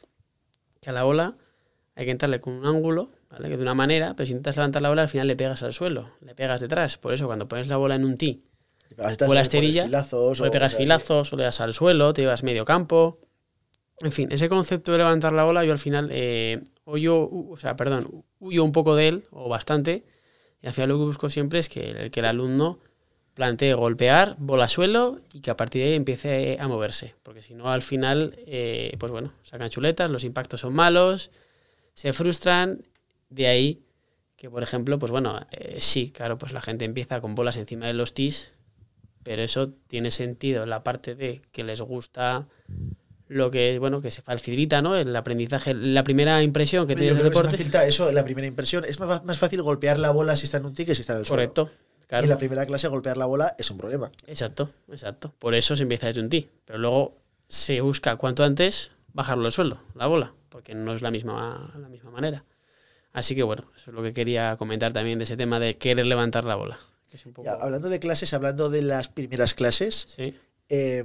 que 0.80 0.90
a 0.90 0.92
la 0.92 1.02
bola 1.02 1.36
hay 1.94 2.06
que 2.06 2.10
entrarle 2.10 2.40
con 2.40 2.54
un 2.54 2.66
ángulo, 2.66 3.10
¿vale? 3.32 3.48
Que 3.48 3.56
de 3.56 3.62
una 3.62 3.74
manera, 3.74 4.14
pero 4.14 4.26
si 4.26 4.32
intentas 4.32 4.56
levantar 4.56 4.82
la 4.82 4.90
bola, 4.90 5.02
al 5.02 5.08
final 5.08 5.26
le 5.26 5.36
pegas 5.36 5.62
al 5.62 5.72
suelo, 5.72 6.10
le 6.20 6.34
pegas 6.34 6.60
detrás. 6.60 6.98
Por 6.98 7.14
eso, 7.14 7.26
cuando 7.26 7.48
pones 7.48 7.68
la 7.68 7.78
bola 7.78 7.96
en 7.96 8.04
un 8.04 8.16
tee, 8.16 8.42
O 9.26 9.32
la 9.32 9.40
esterilla, 9.40 9.84
filazos, 9.84 10.40
o 10.40 10.44
le 10.44 10.50
pegas 10.50 10.74
así. 10.74 10.82
filazos, 10.82 11.32
o 11.32 11.36
le 11.36 11.44
das 11.44 11.60
al 11.60 11.72
suelo, 11.72 12.12
te 12.12 12.22
llevas 12.22 12.42
medio 12.42 12.64
campo. 12.64 13.18
En 14.00 14.12
fin, 14.12 14.30
ese 14.30 14.48
concepto 14.48 14.92
de 14.92 14.98
levantar 14.98 15.32
la 15.32 15.44
bola, 15.44 15.64
yo 15.64 15.72
al 15.72 15.78
final, 15.78 16.10
eh, 16.12 16.62
huyo, 16.84 17.28
o 17.30 17.56
sea, 17.56 17.74
perdón, 17.76 18.24
huyo 18.38 18.64
un 18.64 18.72
poco 18.72 18.94
de 18.96 19.08
él, 19.08 19.24
o 19.30 19.48
bastante, 19.48 20.04
y 20.60 20.66
al 20.66 20.72
final 20.72 20.90
lo 20.90 20.98
que 20.98 21.04
busco 21.04 21.30
siempre 21.30 21.58
es 21.58 21.68
que 21.68 21.90
el, 21.90 22.10
que 22.10 22.20
el 22.20 22.26
alumno 22.26 22.80
plantee 23.34 23.72
golpear, 23.72 24.36
bola 24.38 24.68
suelo, 24.68 25.20
y 25.32 25.40
que 25.40 25.50
a 25.50 25.56
partir 25.56 25.82
de 25.82 25.88
ahí 25.88 25.94
empiece 25.94 26.58
a 26.60 26.68
moverse. 26.68 27.14
Porque 27.22 27.40
si 27.40 27.54
no, 27.54 27.70
al 27.70 27.80
final, 27.82 28.36
eh, 28.46 28.94
pues 28.98 29.10
bueno, 29.10 29.32
sacan 29.42 29.70
chuletas, 29.70 30.10
los 30.10 30.24
impactos 30.24 30.60
son 30.60 30.74
malos, 30.74 31.30
se 31.94 32.12
frustran, 32.12 32.82
de 33.32 33.46
ahí 33.46 33.82
que, 34.36 34.50
por 34.50 34.62
ejemplo, 34.62 34.98
pues 34.98 35.12
bueno, 35.12 35.40
eh, 35.52 35.78
sí, 35.80 36.10
claro, 36.10 36.36
pues 36.38 36.52
la 36.52 36.60
gente 36.60 36.84
empieza 36.84 37.20
con 37.20 37.34
bolas 37.34 37.56
encima 37.56 37.86
de 37.86 37.92
los 37.94 38.12
tees, 38.12 38.52
pero 39.22 39.42
eso 39.42 39.70
tiene 39.86 40.10
sentido 40.10 40.64
en 40.64 40.70
la 40.70 40.82
parte 40.82 41.14
de 41.14 41.40
que 41.52 41.62
les 41.62 41.80
gusta 41.80 42.48
lo 43.28 43.50
que, 43.50 43.78
bueno, 43.78 44.02
que 44.02 44.10
se 44.10 44.20
facilita, 44.20 44.82
¿no? 44.82 44.96
El 44.96 45.14
aprendizaje, 45.14 45.74
la 45.74 46.04
primera 46.04 46.42
impresión 46.42 46.86
que 46.86 46.96
tienes 46.96 47.16
del 47.16 47.28
deporte. 47.28 47.52
facilita 47.52 47.86
eso 47.86 48.10
la 48.12 48.24
primera 48.24 48.46
impresión. 48.46 48.84
Es 48.84 48.98
más, 49.00 49.24
más 49.24 49.38
fácil 49.38 49.62
golpear 49.62 49.98
la 49.98 50.10
bola 50.10 50.36
si 50.36 50.44
está 50.44 50.58
en 50.58 50.66
un 50.66 50.74
tee 50.74 50.84
que 50.84 50.94
si 50.94 51.00
está 51.02 51.14
en 51.14 51.20
el 51.20 51.26
suelo. 51.26 51.40
Correcto, 51.40 51.70
Y 52.02 52.06
claro. 52.06 52.24
en 52.24 52.30
la 52.30 52.38
primera 52.38 52.66
clase 52.66 52.88
golpear 52.88 53.16
la 53.16 53.26
bola 53.26 53.54
es 53.58 53.70
un 53.70 53.78
problema. 53.78 54.10
Exacto, 54.26 54.70
exacto. 54.90 55.32
Por 55.38 55.54
eso 55.54 55.76
se 55.76 55.84
empieza 55.84 56.08
desde 56.08 56.20
un 56.20 56.28
tee. 56.28 56.50
Pero 56.64 56.78
luego 56.78 57.16
se 57.48 57.80
busca 57.80 58.16
cuanto 58.16 58.44
antes 58.44 58.90
bajarlo 59.14 59.46
al 59.46 59.52
suelo, 59.52 59.80
la 59.94 60.06
bola, 60.08 60.34
porque 60.48 60.74
no 60.74 60.92
es 60.94 61.00
la 61.00 61.10
misma, 61.10 61.72
la 61.78 61.88
misma 61.88 62.10
manera. 62.10 62.44
Así 63.12 63.34
que 63.34 63.42
bueno, 63.42 63.64
eso 63.76 63.90
es 63.90 63.94
lo 63.94 64.02
que 64.02 64.12
quería 64.14 64.56
comentar 64.56 64.92
también 64.92 65.18
de 65.18 65.24
ese 65.24 65.36
tema 65.36 65.60
de 65.60 65.76
querer 65.76 66.06
levantar 66.06 66.44
la 66.44 66.54
bola. 66.56 66.78
que 67.10 67.16
es 67.18 67.26
un 67.26 67.34
poco- 67.34 67.44
Ya, 67.44 67.52
hablando 67.54 67.90
de 67.90 68.00
clases, 68.00 68.32
hablando 68.32 68.70
de 68.70 68.80
las 68.80 69.08
primeras 69.10 69.52
clases, 69.52 70.06
Sí, 70.16 70.34
eh, 70.70 71.04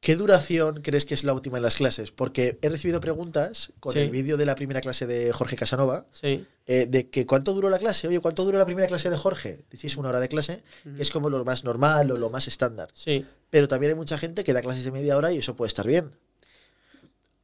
¿qué 0.00 0.14
duración 0.16 0.82
crees 0.82 1.06
que 1.06 1.14
es 1.14 1.24
la 1.24 1.32
última 1.32 1.56
en 1.56 1.62
las 1.62 1.76
clases? 1.76 2.10
Porque 2.12 2.58
he 2.60 2.68
recibido 2.68 3.00
preguntas 3.00 3.72
con 3.80 3.94
Sí. 3.94 4.00
el 4.00 4.10
vídeo 4.10 4.36
de 4.36 4.44
la 4.44 4.54
primera 4.54 4.82
clase 4.82 5.06
de 5.06 5.32
Jorge 5.32 5.56
Casanova, 5.56 6.04
sí. 6.10 6.44
eh, 6.66 6.84
de 6.86 7.08
que 7.08 7.24
cuánto 7.24 7.54
duró 7.54 7.70
la 7.70 7.78
clase. 7.78 8.06
Oye, 8.06 8.20
¿cuánto 8.20 8.44
duró 8.44 8.58
la 8.58 8.66
primera 8.66 8.86
clase 8.86 9.08
de 9.08 9.16
Jorge? 9.16 9.64
Decís 9.70 9.96
una 9.96 10.10
hora 10.10 10.20
de 10.20 10.28
clase, 10.28 10.62
que 10.94 11.00
es 11.00 11.10
como 11.10 11.30
lo 11.30 11.42
más 11.46 11.64
normal 11.64 12.10
o 12.10 12.16
lo 12.18 12.28
más 12.28 12.46
estándar. 12.46 12.90
Sí, 12.92 13.24
Pero 13.48 13.66
también 13.66 13.92
hay 13.92 13.96
mucha 13.96 14.18
gente 14.18 14.44
que 14.44 14.52
da 14.52 14.60
clases 14.60 14.84
de 14.84 14.90
media 14.92 15.16
hora 15.16 15.32
y 15.32 15.38
eso 15.38 15.56
puede 15.56 15.68
estar 15.68 15.86
bien. 15.86 16.10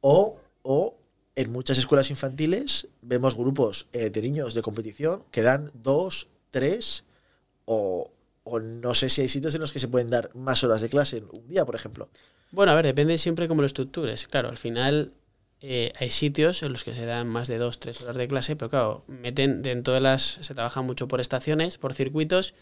O, 0.01 0.37
o 0.61 0.95
en 1.37 1.51
muchas 1.51 1.77
escuelas 1.77 2.09
infantiles 2.09 2.87
vemos 3.03 3.35
grupos 3.35 3.85
eh, 3.93 4.09
de 4.09 4.21
niños 4.23 4.55
de 4.55 4.63
competición 4.63 5.23
que 5.29 5.43
dan 5.43 5.71
dos, 5.75 6.29
tres, 6.49 7.05
o, 7.65 8.11
no 8.43 8.95
sé 8.95 9.09
si 9.09 9.21
hay 9.21 9.29
sitios 9.29 9.53
en 9.53 9.61
los 9.61 9.71
que 9.71 9.79
se 9.79 9.87
pueden 9.87 10.09
dar 10.09 10.31
más 10.33 10.63
horas 10.63 10.81
de 10.81 10.89
clase 10.89 11.17
en 11.17 11.27
un 11.31 11.47
día, 11.47 11.63
por 11.63 11.75
ejemplo. 11.75 12.09
Bueno, 12.49 12.71
a 12.71 12.75
ver, 12.75 12.85
depende 12.85 13.19
siempre 13.19 13.47
cómo 13.47 13.61
lo 13.61 13.67
estructures. 13.67 14.25
Claro, 14.25 14.49
al 14.49 14.57
final 14.57 15.13
eh, 15.61 15.93
hay 15.99 16.09
sitios 16.09 16.63
en 16.63 16.71
los 16.71 16.83
que 16.83 16.95
se 16.95 17.05
dan 17.05 17.27
más 17.27 17.47
de 17.47 17.59
dos, 17.59 17.79
tres 17.79 18.01
horas 18.01 18.17
de 18.17 18.27
clase, 18.27 18.55
pero 18.55 18.69
claro, 18.69 19.03
meten 19.07 19.61
dentro 19.61 19.93
de 19.93 20.01
las. 20.01 20.39
Se 20.41 20.55
trabaja 20.55 20.81
mucho 20.81 21.07
por 21.07 21.21
estaciones, 21.21 21.77
por 21.77 21.93
circuitos, 21.93 22.55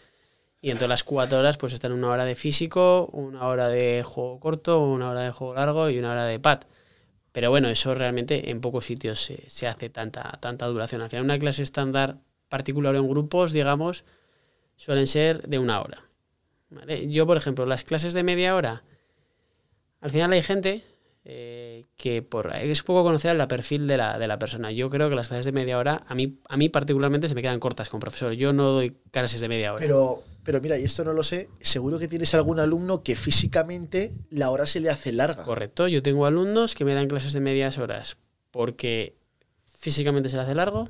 y 0.60 0.68
dentro 0.68 0.84
de 0.84 0.90
las 0.90 1.02
cuatro 1.02 1.38
horas, 1.38 1.56
pues 1.56 1.72
están 1.72 1.92
una 1.92 2.10
hora 2.10 2.26
de 2.26 2.34
físico, 2.34 3.08
una 3.12 3.46
hora 3.46 3.68
de 3.68 4.02
juego 4.04 4.38
corto, 4.38 4.82
una 4.82 5.08
hora 5.08 5.22
de 5.22 5.30
juego 5.30 5.54
largo 5.54 5.88
y 5.88 5.98
una 5.98 6.12
hora 6.12 6.26
de 6.26 6.38
pad. 6.40 6.60
Pero 7.36 7.50
bueno, 7.50 7.68
eso 7.68 7.94
realmente 7.94 8.50
en 8.50 8.62
pocos 8.62 8.86
sitios 8.86 9.20
se, 9.22 9.44
se 9.50 9.66
hace 9.66 9.90
tanta, 9.90 10.38
tanta 10.40 10.64
duración. 10.68 11.02
Al 11.02 11.10
final, 11.10 11.26
una 11.26 11.38
clase 11.38 11.62
estándar 11.62 12.16
particular 12.48 12.96
en 12.96 13.06
grupos, 13.06 13.52
digamos, 13.52 14.06
suelen 14.76 15.06
ser 15.06 15.42
de 15.46 15.58
una 15.58 15.82
hora. 15.82 16.08
Yo, 17.08 17.26
por 17.26 17.36
ejemplo, 17.36 17.66
las 17.66 17.84
clases 17.84 18.14
de 18.14 18.22
media 18.22 18.56
hora, 18.56 18.84
al 20.00 20.10
final 20.10 20.32
hay 20.32 20.40
gente 20.40 20.82
eh, 21.26 21.65
que 21.96 22.22
por 22.22 22.54
es 22.54 22.82
poco 22.82 23.02
conocer 23.02 23.38
el 23.38 23.46
perfil 23.48 23.86
de 23.86 23.96
la, 23.96 24.18
de 24.18 24.28
la 24.28 24.38
persona. 24.38 24.70
Yo 24.70 24.90
creo 24.90 25.08
que 25.08 25.16
las 25.16 25.28
clases 25.28 25.46
de 25.46 25.52
media 25.52 25.78
hora, 25.78 26.04
a 26.06 26.14
mí, 26.14 26.38
a 26.48 26.56
mí 26.56 26.68
particularmente, 26.68 27.28
se 27.28 27.34
me 27.34 27.42
quedan 27.42 27.60
cortas 27.60 27.88
con 27.88 28.00
profesor. 28.00 28.32
Yo 28.32 28.52
no 28.52 28.70
doy 28.70 28.96
clases 29.10 29.40
de 29.40 29.48
media 29.48 29.72
hora. 29.72 29.80
Pero, 29.80 30.22
pero 30.42 30.60
mira, 30.60 30.78
y 30.78 30.84
esto 30.84 31.04
no 31.04 31.12
lo 31.12 31.22
sé, 31.22 31.48
seguro 31.60 31.98
que 31.98 32.08
tienes 32.08 32.34
algún 32.34 32.60
alumno 32.60 33.02
que 33.02 33.16
físicamente 33.16 34.14
la 34.30 34.50
hora 34.50 34.66
se 34.66 34.80
le 34.80 34.90
hace 34.90 35.12
larga. 35.12 35.44
Correcto, 35.44 35.88
yo 35.88 36.02
tengo 36.02 36.26
alumnos 36.26 36.74
que 36.74 36.84
me 36.84 36.94
dan 36.94 37.08
clases 37.08 37.32
de 37.32 37.40
medias 37.40 37.78
horas 37.78 38.16
porque 38.50 39.16
físicamente 39.78 40.28
se 40.28 40.36
le 40.36 40.42
hace 40.42 40.54
largo, 40.54 40.88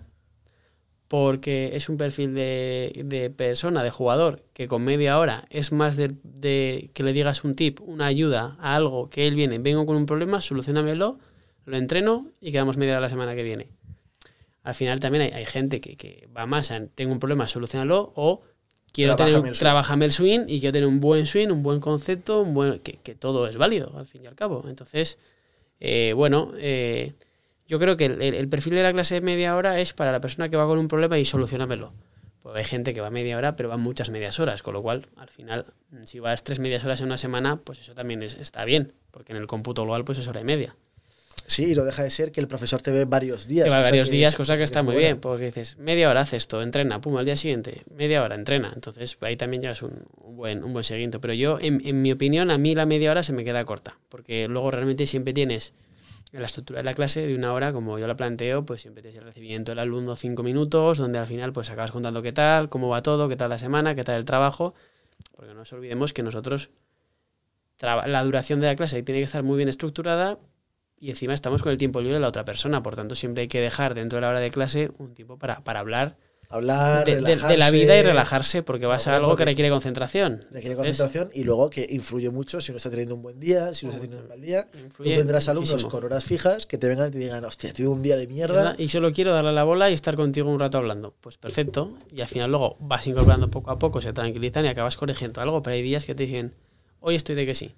porque 1.09 1.77
es 1.77 1.89
un 1.89 1.97
perfil 1.97 2.35
de, 2.35 3.03
de 3.05 3.31
persona, 3.31 3.85
de 3.85 3.91
jugador, 3.91 4.43
que 4.53 4.67
con 4.67 4.85
media 4.85 5.19
hora 5.19 5.47
es 5.51 5.71
más 5.73 5.97
de, 5.97 6.15
de 6.25 6.91
que 6.95 7.03
le 7.03 7.13
digas 7.13 7.45
un 7.45 7.55
tip, 7.55 7.81
una 7.81 8.07
ayuda 8.07 8.57
a 8.59 8.75
algo 8.75 9.09
que 9.09 9.27
él 9.27 9.35
viene, 9.35 9.59
vengo 9.59 9.87
con 9.87 9.97
un 9.97 10.07
problema, 10.07 10.41
solucionamelo, 10.41 11.19
lo 11.65 11.77
entreno 11.77 12.31
y 12.41 12.53
quedamos 12.53 12.77
media 12.77 12.95
hora 12.95 13.03
la 13.03 13.11
semana 13.11 13.35
que 13.35 13.43
viene. 13.43 13.69
Al 14.65 14.75
final 14.75 14.99
también 14.99 15.23
hay, 15.23 15.31
hay 15.31 15.47
gente 15.47 15.81
que, 15.81 15.97
que 15.97 16.29
va 16.37 16.47
más 16.47 16.73
en 16.73 16.89
tengo 16.89 17.13
un 17.13 17.21
problema, 17.21 17.47
solucionalo 17.47 18.13
o 18.17 18.43
quiero 18.93 19.15
Trabájame 19.15 19.43
tener, 19.43 19.53
el 19.53 19.59
trabájame 19.59 20.05
el 20.07 20.13
swing 20.13 20.41
y 20.49 20.59
quiero 20.59 20.73
tener 20.73 20.89
un 20.89 21.01
buen 21.01 21.27
swing, 21.27 21.49
un 21.49 21.63
buen 21.63 21.79
concepto, 21.79 22.43
un 22.43 22.53
buen, 22.53 22.81
que, 22.81 22.95
que 22.95 23.15
todo 23.15 23.47
es 23.47 23.59
válido 23.59 23.97
al 23.97 24.07
fin 24.07 24.25
y 24.25 24.27
al 24.27 24.35
cabo. 24.35 24.65
Entonces, 24.69 25.19
eh, 25.79 26.15
bueno, 26.17 26.53
eh, 26.57 27.13
yo 27.69 27.79
creo 27.79 27.97
que 27.97 28.07
el, 28.07 28.49
perfil 28.49 28.75
de 28.75 28.83
la 28.83 28.93
clase 28.93 29.17
de 29.17 29.21
media 29.21 29.57
hora 29.57 29.81
es 29.81 29.93
para 29.93 30.13
la 30.13 30.21
persona 30.21 30.49
que 30.49 30.57
va 30.57 30.67
con 30.67 30.79
un 30.79 30.89
problema 30.89 31.19
y 31.19 31.25
solucionamelo. 31.25 31.93
Porque 32.43 32.61
hay 32.61 32.65
gente 32.65 32.95
que 32.95 33.01
va 33.01 33.11
media 33.11 33.37
hora, 33.37 33.57
pero 33.57 33.69
va 33.69 33.77
muchas 33.77 34.09
medias 34.11 34.39
horas, 34.39 34.63
con 34.63 34.73
lo 34.75 34.83
cual, 34.83 35.07
al 35.17 35.29
final, 35.31 35.67
si 36.05 36.21
vas 36.21 36.45
tres 36.45 36.61
medias 36.61 36.85
horas 36.85 37.01
en 37.01 37.07
una 37.07 37.17
semana, 37.17 37.57
pues 37.57 37.81
eso 37.81 37.93
también 37.95 38.23
es- 38.23 38.37
está 38.37 38.65
bien, 38.65 38.93
porque 39.11 39.33
en 39.33 39.39
el 39.39 39.49
cómputo 39.49 39.83
global 39.83 40.05
pues 40.05 40.19
es 40.19 40.29
hora 40.29 40.41
y 40.41 40.45
media. 40.45 40.77
Sí, 41.49 41.73
y 41.73 41.75
no 41.75 41.85
deja 41.85 42.03
de 42.03 42.11
ser 42.11 42.33
que 42.33 42.41
el 42.41 42.49
profesor 42.49 42.83
te 42.83 42.91
ve 42.91 43.05
varios 43.05 43.47
días. 43.47 43.67
Que 43.69 43.71
va 43.75 43.81
varios 43.83 44.11
días, 44.11 44.33
es- 44.33 44.37
cosa 44.37 44.57
que 44.57 44.65
está 44.65 44.83
muy 44.83 44.95
buena. 44.95 45.09
bien, 45.09 45.21
porque 45.21 45.47
dices, 45.47 45.77
media 45.79 46.11
hora 46.11 46.21
hace 46.21 46.37
esto, 46.37 46.61
entrena, 46.63 47.01
pum, 47.01 47.17
al 47.17 47.25
día 47.25 47.37
siguiente, 47.37 47.83
media 47.95 48.23
hora, 48.23 48.35
entrena. 48.35 48.73
Entonces 48.75 49.17
ahí 49.21 49.37
también 49.37 49.65
es 49.65 49.83
un, 49.83 50.07
un 50.23 50.37
buen, 50.37 50.65
un 50.65 50.73
buen 50.73 50.85
seguimiento. 50.85 51.21
Pero 51.21 51.35
yo, 51.35 51.59
en, 51.61 51.81
en 51.87 52.03
mi 52.03 52.11
opinión, 52.13 52.51
a 52.51 52.59
mí 52.59 52.75
la 52.75 52.85
media 52.87 53.11
hora 53.13 53.23
se 53.23 53.33
me 53.33 53.45
queda 53.45 53.65
corta, 53.65 53.97
porque 54.09 54.49
luego 54.49 54.71
realmente 54.73 55.07
siempre 55.07 55.33
tienes 55.33 55.73
en 56.33 56.41
la 56.41 56.47
estructura 56.47 56.79
de 56.81 56.85
la 56.85 56.95
clase 56.95 57.27
de 57.27 57.35
una 57.35 57.53
hora, 57.53 57.73
como 57.73 57.99
yo 57.99 58.07
la 58.07 58.17
planteo, 58.17 58.65
pues 58.65 58.83
siempre 58.83 59.03
tienes 59.03 59.19
el 59.19 59.25
recibimiento 59.25 59.73
del 59.73 59.79
alumno 59.79 60.17
cinco 60.17 60.43
minutos, 60.43 60.99
donde 60.99 61.19
al 61.19 61.27
final 61.27 61.53
pues 61.53 61.71
acabas 61.71 61.93
contando 61.93 62.23
qué 62.23 62.33
tal, 62.33 62.69
cómo 62.69 62.89
va 62.89 63.03
todo, 63.03 63.29
qué 63.29 63.37
tal 63.37 63.51
la 63.51 63.59
semana, 63.59 63.95
qué 63.95 64.05
tal 64.05 64.17
el 64.17 64.25
trabajo, 64.25 64.75
porque 65.33 65.53
no 65.53 65.55
nos 65.55 65.73
olvidemos 65.73 66.13
que 66.13 66.23
nosotros, 66.23 66.71
la 67.81 68.25
duración 68.25 68.61
de 68.61 68.67
la 68.67 68.77
clase 68.77 69.03
tiene 69.03 69.21
que 69.21 69.25
estar 69.25 69.43
muy 69.43 69.57
bien 69.57 69.69
estructurada 69.69 70.39
y 70.99 71.11
encima 71.11 71.35
estamos 71.35 71.63
con 71.63 71.73
el 71.73 71.79
tiempo 71.79 72.01
libre 72.01 72.15
de 72.15 72.21
la 72.21 72.29
otra 72.29 72.45
persona, 72.45 72.83
por 72.83 72.97
tanto 72.97 73.15
siempre 73.15 73.43
hay 73.43 73.49
que 73.49 73.61
dejar 73.61 73.95
dentro 73.95 74.17
de 74.17 74.23
la 74.23 74.31
hora 74.31 74.41
de 74.41 74.51
clase 74.51 74.91
un 74.99 75.15
tiempo 75.15 75.39
para, 75.39 75.63
para 75.63 75.81
hablar 75.81 76.17
Hablar, 76.49 77.05
de, 77.05 77.21
de- 77.21 77.37
de 77.37 77.57
la 77.57 77.71
vida 77.73 77.97
y 77.99 78.03
relajarse, 78.03 78.63
porque 78.63 78.87
va 78.87 78.95
a 78.95 79.01
ser 79.01 79.15
algo 79.15 79.35
que 79.35 79.45
requiere 79.45 79.69
concentración. 79.69 80.45
Requiere 80.53 80.77
¿Ves? 80.77 80.77
concentración 80.77 81.31
y 81.35 81.43
luego 81.43 81.71
que 81.71 81.87
influye 81.91 82.31
mucho 82.31 82.61
si 82.61 82.71
uno 82.71 82.77
está 82.77 82.89
teniendo 82.89 83.17
un 83.17 83.23
buen 83.23 83.41
día, 83.41 83.75
si 83.75 83.87
uno 83.87 83.93
está 83.95 84.03
teniendo 84.07 84.23
un 84.25 84.29
mal 84.29 84.41
día. 84.41 84.67
Tú 84.71 84.79
Influye 84.79 85.17
tendrás 85.17 85.49
alumnos 85.49 85.71
muchísimo. 85.73 85.91
con 85.91 86.05
horas 86.05 86.25
fijas 86.25 86.67
que 86.67 86.79
te 86.79 86.87
vengan 86.89 87.09
y 87.09 87.11
te 87.13 87.19
digan, 87.19 87.45
hostia, 87.45 87.71
he 87.71 87.73
tenido 87.73 87.93
un 87.93 88.03
día 88.03 88.17
de 88.17 88.29
mierda. 88.29 88.55
¿Verdad? 88.55 88.79
Y 88.79 88.89
solo 88.89 89.13
quiero 89.13 89.33
darle 89.33 89.53
la 89.53 89.65
bola 89.65 89.91
y 89.91 89.95
estar 89.95 90.15
contigo 90.15 90.49
un 90.51 90.61
rato 90.61 90.79
hablando. 90.79 91.15
Pues 91.21 91.37
perfecto. 91.37 91.95
Y 92.15 92.21
al 92.21 92.29
final 92.29 92.51
luego 92.51 92.77
vas 92.79 93.05
incorporando 93.09 93.51
poco 93.51 93.73
a 93.73 93.79
poco, 93.81 94.01
se 94.01 94.13
tranquilizan 94.13 94.65
y 94.67 94.69
acabas 94.69 94.97
corrigiendo 94.97 95.41
algo. 95.41 95.63
Pero 95.65 95.75
hay 95.75 95.83
días 95.83 96.05
que 96.05 96.15
te 96.15 96.27
dicen, 96.27 96.55
hoy 97.01 97.17
estoy 97.17 97.35
de 97.35 97.45
que 97.45 97.57
sí. 97.57 97.75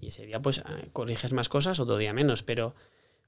Y 0.00 0.08
ese 0.08 0.24
día 0.24 0.40
pues 0.40 0.58
eh, 0.58 0.62
corriges 0.92 1.32
más 1.32 1.48
cosas, 1.48 1.80
otro 1.80 1.96
día 1.96 2.12
menos. 2.12 2.44
Pero, 2.44 2.76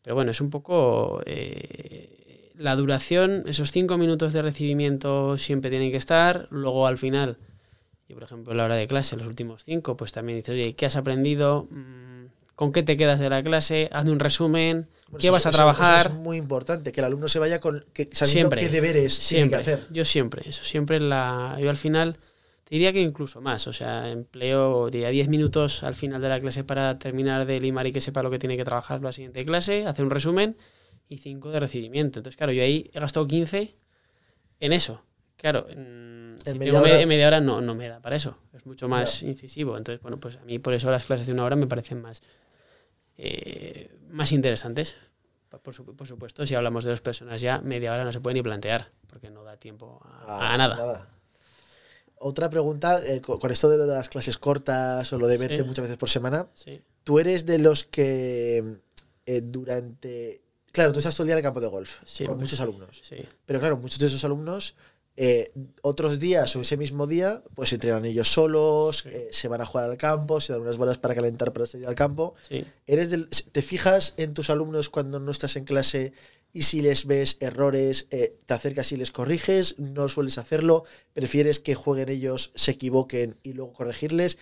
pero 0.02 0.14
bueno, 0.14 0.30
es 0.30 0.40
un 0.40 0.48
poco... 0.50 1.20
eh, 1.26 2.29
la 2.60 2.76
duración, 2.76 3.44
esos 3.46 3.72
cinco 3.72 3.96
minutos 3.96 4.32
de 4.32 4.42
recibimiento 4.42 5.38
siempre 5.38 5.70
tienen 5.70 5.90
que 5.90 5.96
estar. 5.96 6.46
Luego 6.50 6.86
al 6.86 6.98
final, 6.98 7.38
yo 8.08 8.14
por 8.16 8.24
ejemplo 8.24 8.52
en 8.52 8.58
la 8.58 8.64
hora 8.66 8.74
de 8.76 8.86
clase, 8.86 9.16
los 9.16 9.26
últimos 9.26 9.64
cinco, 9.64 9.96
pues 9.96 10.12
también 10.12 10.38
dices, 10.38 10.52
oye, 10.52 10.74
¿qué 10.74 10.86
has 10.86 10.96
aprendido? 10.96 11.66
Mm, 11.70 12.26
¿Con 12.54 12.72
qué 12.72 12.82
te 12.82 12.98
quedas 12.98 13.18
de 13.18 13.30
la 13.30 13.42
clase? 13.42 13.88
Hazme 13.90 14.12
un 14.12 14.20
resumen. 14.20 14.86
Bueno, 15.08 15.18
¿Qué 15.20 15.28
eso- 15.28 15.32
vas 15.32 15.46
a 15.46 15.50
trabajar? 15.50 16.00
Eso 16.06 16.08
es 16.10 16.14
muy 16.20 16.36
importante, 16.36 16.92
que 16.92 17.00
el 17.00 17.06
alumno 17.06 17.28
se 17.28 17.38
vaya 17.38 17.58
con 17.60 17.84
que, 17.94 18.04
sabiendo 18.12 18.26
Siempre, 18.50 18.60
qué 18.60 18.68
deberes 18.68 19.14
Siempre, 19.14 19.58
tiene 19.60 19.64
que 19.64 19.72
hacer. 19.80 19.92
yo 19.92 20.04
siempre, 20.04 20.42
eso 20.48 20.62
siempre 20.62 21.00
la, 21.00 21.56
yo 21.58 21.70
al 21.70 21.78
final 21.78 22.18
te 22.64 22.74
diría 22.76 22.92
que 22.92 23.00
incluso 23.00 23.40
más, 23.40 23.66
o 23.66 23.72
sea, 23.72 24.10
empleo 24.10 24.90
diría 24.90 25.08
10 25.08 25.28
minutos 25.28 25.82
al 25.82 25.94
final 25.94 26.20
de 26.20 26.28
la 26.28 26.38
clase 26.38 26.62
para 26.62 26.98
terminar 26.98 27.46
de 27.46 27.58
limar 27.58 27.86
y 27.86 27.92
que 27.92 28.02
sepa 28.02 28.22
lo 28.22 28.30
que 28.30 28.38
tiene 28.38 28.58
que 28.58 28.64
trabajar 28.66 29.00
la 29.00 29.12
siguiente 29.14 29.44
clase, 29.46 29.86
hacer 29.86 30.04
un 30.04 30.10
resumen 30.10 30.56
y 31.10 31.18
5 31.18 31.50
de 31.50 31.60
recibimiento. 31.60 32.20
Entonces, 32.20 32.36
claro, 32.38 32.52
yo 32.52 32.62
ahí 32.62 32.90
he 32.94 33.00
gastado 33.00 33.26
15 33.26 33.74
en 34.60 34.72
eso. 34.72 35.02
Claro, 35.36 35.66
si 35.68 35.74
media 35.76 36.38
tengo 36.44 36.80
me- 36.84 36.92
hora- 36.92 37.00
en 37.00 37.08
media 37.08 37.26
hora 37.26 37.40
no, 37.40 37.60
no 37.60 37.74
me 37.74 37.88
da 37.88 38.00
para 38.00 38.16
eso, 38.16 38.38
es 38.54 38.64
mucho 38.64 38.88
más 38.88 39.22
incisivo. 39.22 39.76
Entonces, 39.76 40.00
bueno, 40.02 40.18
pues 40.20 40.36
a 40.36 40.44
mí 40.44 40.58
por 40.58 40.72
eso 40.72 40.90
las 40.90 41.04
clases 41.04 41.26
de 41.26 41.32
una 41.32 41.44
hora 41.44 41.56
me 41.56 41.66
parecen 41.66 42.00
más, 42.00 42.22
eh, 43.18 43.90
más 44.08 44.32
interesantes. 44.32 44.96
Por, 45.62 45.74
su- 45.74 45.84
por 45.96 46.06
supuesto, 46.06 46.46
si 46.46 46.54
hablamos 46.54 46.84
de 46.84 46.90
dos 46.90 47.00
personas 47.00 47.40
ya, 47.40 47.60
media 47.60 47.92
hora 47.92 48.04
no 48.04 48.12
se 48.12 48.20
puede 48.20 48.34
ni 48.34 48.42
plantear, 48.42 48.92
porque 49.08 49.30
no 49.30 49.42
da 49.42 49.56
tiempo 49.56 50.00
a, 50.04 50.24
Ah, 50.50 50.54
a 50.54 50.56
nada. 50.58 51.08
Otra 52.22 52.50
pregunta, 52.50 53.00
eh, 53.04 53.20
co- 53.20 53.38
con 53.38 53.50
esto 53.50 53.68
de 53.70 53.78
las 53.86 54.08
clases 54.10 54.36
cortas 54.38 55.10
o 55.12 55.18
lo 55.18 55.26
de 55.26 55.38
verte 55.38 55.56
Sí. 55.56 55.62
muchas 55.64 55.82
veces 55.84 55.96
por 55.96 56.08
semana, 56.10 56.46
Sí, 56.54 56.80
tú 57.02 57.18
eres 57.18 57.46
de 57.46 57.58
los 57.58 57.82
que 57.84 58.76
eh, 59.26 59.40
durante... 59.42 60.42
Claro, 60.72 60.92
tú 60.92 60.98
estás 61.00 61.14
todo 61.14 61.24
el 61.24 61.28
día 61.28 61.34
en 61.34 61.38
el 61.38 61.42
campo 61.44 61.60
de 61.60 61.66
golf 61.68 61.98
Sí, 62.04 62.24
con 62.26 62.38
muchos 62.38 62.60
alumnos. 62.60 63.00
sí, 63.02 63.16
Pero 63.46 63.58
claro, 63.60 63.76
muchos 63.76 63.98
de 63.98 64.06
esos 64.06 64.24
alumnos, 64.24 64.74
eh, 65.16 65.50
otros 65.82 66.18
días 66.20 66.54
o 66.56 66.60
ese 66.60 66.76
mismo 66.76 67.06
día, 67.06 67.42
pues 67.54 67.72
entrenan 67.72 68.04
ellos 68.04 68.28
solos, 68.28 68.98
Sí. 68.98 69.08
eh, 69.10 69.28
se 69.32 69.48
van 69.48 69.60
a 69.60 69.66
jugar 69.66 69.90
al 69.90 69.96
campo, 69.96 70.40
se 70.40 70.52
dan 70.52 70.62
unas 70.62 70.76
bolas 70.76 70.98
para 70.98 71.14
calentar 71.14 71.52
para 71.52 71.66
salir 71.66 71.86
al 71.86 71.94
campo. 71.94 72.34
sí. 72.48 72.64
¿Eres 72.86 73.10
del- 73.10 73.28
¿Te 73.28 73.62
fijas 73.62 74.14
en 74.16 74.32
tus 74.34 74.48
alumnos 74.50 74.88
cuando 74.88 75.18
no 75.20 75.30
estás 75.32 75.56
en 75.56 75.64
clase 75.64 76.12
y 76.52 76.62
si 76.62 76.80
les 76.82 77.06
ves 77.06 77.36
errores, 77.40 78.06
eh, 78.10 78.36
te 78.46 78.54
acercas 78.54 78.92
y 78.92 78.96
les 78.96 79.10
corriges? 79.12 79.78
¿No 79.78 80.08
sueles 80.08 80.38
hacerlo? 80.38 80.84
¿Prefieres 81.12 81.58
que 81.58 81.74
jueguen 81.74 82.08
ellos, 82.08 82.52
se 82.54 82.70
equivoquen 82.72 83.36
y 83.42 83.52
luego 83.52 83.72
corregirles? 83.72 84.38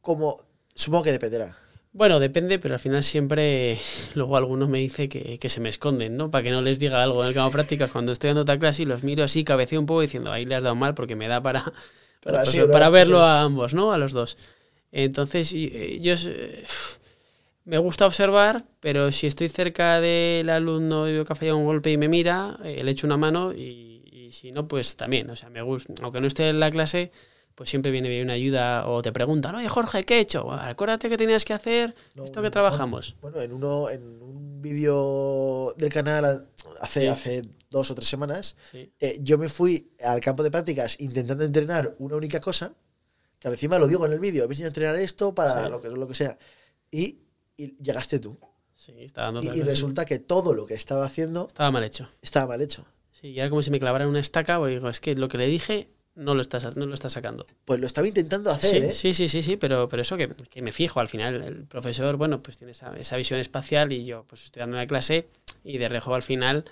Como, 0.00 0.44
supongo 0.74 1.04
que 1.04 1.12
dependerá. 1.12 1.58
Bueno, 1.98 2.20
depende, 2.20 2.60
pero 2.60 2.74
al 2.74 2.80
final 2.80 3.02
siempre 3.02 3.76
luego 4.14 4.36
algunos 4.36 4.68
me 4.68 4.78
dicen 4.78 5.08
que, 5.08 5.40
que 5.40 5.48
se 5.48 5.60
me 5.60 5.68
esconden, 5.68 6.16
¿no? 6.16 6.30
Para 6.30 6.44
que 6.44 6.52
no 6.52 6.62
les 6.62 6.78
diga 6.78 7.02
algo 7.02 7.22
en 7.22 7.28
el 7.30 7.34
campo 7.34 7.48
de 7.48 7.54
prácticas 7.54 7.90
cuando 7.90 8.12
estoy 8.12 8.28
dando 8.28 8.42
otra 8.42 8.56
clase 8.56 8.84
y 8.84 8.86
los 8.86 9.02
miro 9.02 9.24
así, 9.24 9.42
cabeceo 9.42 9.80
un 9.80 9.86
poco 9.86 10.02
diciendo, 10.02 10.30
ahí 10.30 10.46
le 10.46 10.54
has 10.54 10.62
dado 10.62 10.76
mal 10.76 10.94
porque 10.94 11.16
me 11.16 11.26
da 11.26 11.42
para, 11.42 11.64
Para 12.22 12.44
pues, 12.44 12.92
verlo 12.92 13.18
a 13.18 13.42
ambos, 13.42 13.74
¿no? 13.74 13.90
A 13.90 13.98
los 13.98 14.12
dos. 14.12 14.38
Entonces, 14.92 15.52
eh, 15.52 15.98
yo 16.00 16.14
me 17.64 17.78
gusta 17.78 18.06
observar, 18.06 18.64
pero 18.78 19.10
si 19.10 19.26
estoy 19.26 19.48
cerca 19.48 20.00
del 20.00 20.50
alumno 20.50 21.08
y 21.08 21.14
veo 21.14 21.24
que 21.24 21.32
ha 21.32 21.36
fallado 21.36 21.58
un 21.58 21.64
golpe 21.64 21.90
y 21.90 21.96
me 21.96 22.06
mira, 22.06 22.60
eh, 22.62 22.84
le 22.84 22.92
echo 22.92 23.08
una 23.08 23.16
mano 23.16 23.52
y, 23.52 24.04
y 24.12 24.30
si 24.30 24.52
no, 24.52 24.68
pues 24.68 24.94
también. 24.94 25.28
O 25.30 25.34
sea, 25.34 25.50
me 25.50 25.62
gusta, 25.62 25.92
aunque 26.00 26.20
no 26.20 26.28
esté 26.28 26.48
en 26.48 26.60
la 26.60 26.70
clase, 26.70 27.10
pues 27.58 27.70
siempre 27.70 27.90
viene 27.90 28.08
bien 28.08 28.22
una 28.22 28.34
ayuda 28.34 28.86
o 28.88 29.02
te 29.02 29.10
preguntan, 29.10 29.52
oye 29.56 29.68
Jorge, 29.68 30.04
¿qué 30.04 30.18
he 30.18 30.20
hecho? 30.20 30.44
Bueno, 30.44 30.62
acuérdate 30.62 31.08
que 31.08 31.16
tenías 31.16 31.44
que 31.44 31.54
hacer 31.54 31.92
No, 32.14 32.24
esto 32.24 32.40
que 32.40 32.50
trabajamos. 32.52 33.16
Bueno, 33.20 33.40
en 33.40 33.52
uno, 33.52 33.90
en 33.90 34.22
un 34.22 34.62
vídeo 34.62 35.74
del 35.76 35.92
canal 35.92 36.46
hace, 36.80 37.00
Sí. 37.00 37.06
hace 37.08 37.42
dos 37.68 37.90
o 37.90 37.96
tres 37.96 38.06
semanas, 38.08 38.56
Sí. 38.70 38.92
eh, 39.00 39.18
yo 39.22 39.38
me 39.38 39.48
fui 39.48 39.90
al 40.04 40.20
campo 40.20 40.44
de 40.44 40.52
prácticas 40.52 40.94
intentando 41.00 41.42
entrenar 41.44 41.96
una 41.98 42.14
única 42.14 42.40
cosa, 42.40 42.74
que 43.40 43.48
encima 43.48 43.76
lo 43.80 43.88
digo 43.88 44.06
en 44.06 44.12
el 44.12 44.20
vídeo, 44.20 44.46
voy 44.46 44.62
a 44.62 44.66
entrenar 44.66 44.94
esto 44.94 45.34
para 45.34 45.64
Sí. 45.64 45.68
lo, 45.68 45.80
que, 45.80 45.88
lo 45.88 46.06
que 46.06 46.14
sea. 46.14 46.38
Y, 46.92 47.18
y 47.56 47.76
llegaste 47.82 48.20
tú. 48.20 48.38
Sí, 48.72 48.92
estaba 48.98 49.32
dando 49.32 49.42
Y, 49.52 49.58
y 49.58 49.62
resulta 49.62 50.04
que 50.04 50.20
todo 50.20 50.54
lo 50.54 50.64
que 50.64 50.74
estaba 50.74 51.04
haciendo 51.04 51.48
Estaba 51.48 51.72
mal 51.72 51.82
hecho. 51.82 52.08
estaba 52.22 52.46
mal 52.46 52.60
hecho. 52.60 52.84
Sí, 53.10 53.30
y 53.30 53.40
era 53.40 53.50
como 53.50 53.62
si 53.62 53.72
me 53.72 53.80
clavaran 53.80 54.06
una 54.06 54.20
estaca, 54.20 54.58
porque 54.58 54.74
digo, 54.74 54.88
es 54.88 55.00
que 55.00 55.16
lo 55.16 55.28
que 55.28 55.38
le 55.38 55.48
dije 55.48 55.88
no 56.18 56.34
lo 56.34 56.42
estás, 56.42 56.76
no 56.76 56.86
lo 56.86 56.94
estás 56.94 57.12
sacando. 57.12 57.46
Pues 57.64 57.80
lo 57.80 57.86
estaba 57.86 58.06
intentando 58.06 58.50
hacer, 58.50 58.82
Sí, 58.82 58.88
¿eh? 58.88 58.92
sí, 58.92 59.14
sí, 59.14 59.28
sí, 59.28 59.42
sí, 59.42 59.56
pero, 59.56 59.88
pero 59.88 60.02
eso 60.02 60.16
que, 60.16 60.28
que 60.50 60.62
me 60.62 60.72
fijo, 60.72 61.00
al 61.00 61.08
final 61.08 61.42
el 61.42 61.64
profesor, 61.64 62.16
bueno, 62.16 62.42
pues 62.42 62.58
tiene 62.58 62.72
esa, 62.72 62.96
esa 62.96 63.16
visión 63.16 63.38
espacial 63.40 63.92
y 63.92 64.04
yo 64.04 64.24
pues 64.28 64.44
estoy 64.44 64.60
dando 64.60 64.76
la 64.76 64.86
clase 64.86 65.28
y 65.64 65.78
de 65.78 65.88
rejo 65.88 66.14
al 66.14 66.22
final, 66.22 66.64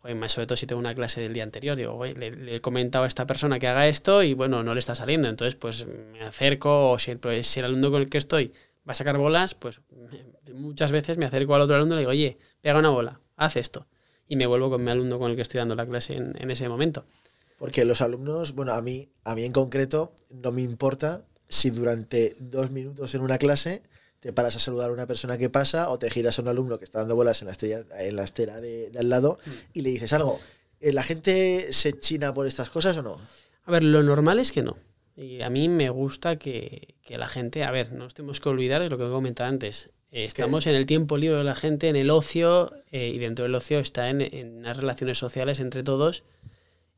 joder, 0.00 0.16
más 0.16 0.32
sobre 0.32 0.46
todo 0.46 0.56
si 0.56 0.66
tengo 0.66 0.80
una 0.80 0.94
clase 0.94 1.20
del 1.20 1.32
día 1.32 1.42
anterior, 1.44 1.76
digo, 1.76 1.94
"Oye, 1.94 2.14
le, 2.14 2.30
le 2.32 2.56
he 2.56 2.60
comentado 2.60 3.04
a 3.04 3.08
esta 3.08 3.26
persona 3.26 3.58
que 3.58 3.68
haga 3.68 3.86
esto 3.88 4.22
y 4.22 4.34
bueno, 4.34 4.62
no 4.62 4.74
le 4.74 4.80
está 4.80 4.94
saliendo, 4.94 5.28
entonces 5.28 5.54
pues 5.56 5.86
me 5.86 6.20
acerco 6.22 6.90
o 6.90 6.98
si 6.98 7.12
el, 7.12 7.20
si 7.44 7.60
el 7.60 7.66
alumno 7.66 7.90
con 7.90 8.02
el 8.02 8.08
que 8.10 8.18
estoy 8.18 8.52
va 8.88 8.92
a 8.92 8.94
sacar 8.94 9.16
bolas, 9.18 9.54
pues 9.54 9.80
me- 9.90 10.52
muchas 10.52 10.90
veces 10.90 11.16
me 11.16 11.26
acerco 11.26 11.54
al 11.54 11.60
otro 11.62 11.76
alumno 11.76 11.94
y 11.94 11.96
le 11.96 12.00
digo, 12.00 12.10
oye, 12.10 12.38
pega 12.60 12.78
una 12.78 12.88
bola, 12.88 13.20
haz 13.36 13.56
esto. 13.56 13.86
Y 14.26 14.36
me 14.36 14.46
vuelvo 14.46 14.70
con 14.70 14.82
mi 14.84 14.90
alumno 14.90 15.18
con 15.18 15.30
el 15.30 15.36
que 15.36 15.42
estoy 15.42 15.58
dando 15.58 15.74
la 15.76 15.86
clase 15.86 16.14
en, 16.14 16.34
en 16.40 16.50
ese 16.50 16.68
momento. 16.68 17.04
Porque 17.60 17.84
los 17.84 18.00
alumnos, 18.00 18.54
bueno, 18.54 18.72
a 18.72 18.80
mí, 18.80 19.10
a 19.22 19.34
mí 19.34 19.44
en 19.44 19.52
concreto, 19.52 20.14
no 20.30 20.50
me 20.50 20.62
importa 20.62 21.26
si 21.46 21.68
durante 21.68 22.34
dos 22.40 22.70
minutos 22.70 23.14
en 23.14 23.20
una 23.20 23.36
clase 23.36 23.82
te 24.18 24.32
paras 24.32 24.56
a 24.56 24.60
saludar 24.60 24.88
a 24.88 24.94
una 24.94 25.06
persona 25.06 25.36
que 25.36 25.50
pasa 25.50 25.90
o 25.90 25.98
te 25.98 26.08
giras 26.08 26.38
a 26.38 26.42
un 26.42 26.48
alumno 26.48 26.78
que 26.78 26.86
está 26.86 27.00
dando 27.00 27.16
bolas 27.16 27.42
en 27.42 27.48
la, 27.48 27.52
estrella, 27.52 27.84
en 27.98 28.16
la 28.16 28.24
estera 28.24 28.62
de, 28.62 28.88
de 28.88 28.98
al 28.98 29.10
lado 29.10 29.38
y 29.74 29.82
le 29.82 29.90
dices 29.90 30.14
algo. 30.14 30.40
Eh, 30.80 30.94
¿La 30.94 31.02
gente 31.02 31.70
se 31.74 31.92
china 31.92 32.32
por 32.32 32.46
estas 32.46 32.70
cosas 32.70 32.96
o 32.96 33.02
no? 33.02 33.18
A 33.64 33.70
ver, 33.70 33.84
lo 33.84 34.02
normal 34.02 34.38
es 34.38 34.52
que 34.52 34.62
no. 34.62 34.78
Y 35.14 35.42
a 35.42 35.50
mí 35.50 35.68
me 35.68 35.90
gusta 35.90 36.36
que, 36.36 36.94
que 37.02 37.18
la 37.18 37.28
gente, 37.28 37.64
a 37.64 37.70
ver, 37.70 37.92
no 37.92 38.04
nos 38.04 38.14
tenemos 38.14 38.40
que 38.40 38.48
olvidar 38.48 38.80
de 38.80 38.88
lo 38.88 38.96
que 38.96 39.04
he 39.04 39.10
comentado 39.10 39.50
antes. 39.50 39.90
Eh, 40.12 40.24
estamos 40.24 40.66
en 40.66 40.76
el 40.76 40.86
tiempo 40.86 41.18
libre 41.18 41.36
de 41.36 41.44
la 41.44 41.54
gente, 41.54 41.90
en 41.90 41.96
el 41.96 42.08
ocio, 42.08 42.72
eh, 42.90 43.08
y 43.08 43.18
dentro 43.18 43.42
del 43.42 43.54
ocio 43.54 43.80
está 43.80 44.08
en, 44.08 44.22
en 44.22 44.62
las 44.62 44.78
relaciones 44.78 45.18
sociales 45.18 45.60
entre 45.60 45.82
todos 45.82 46.24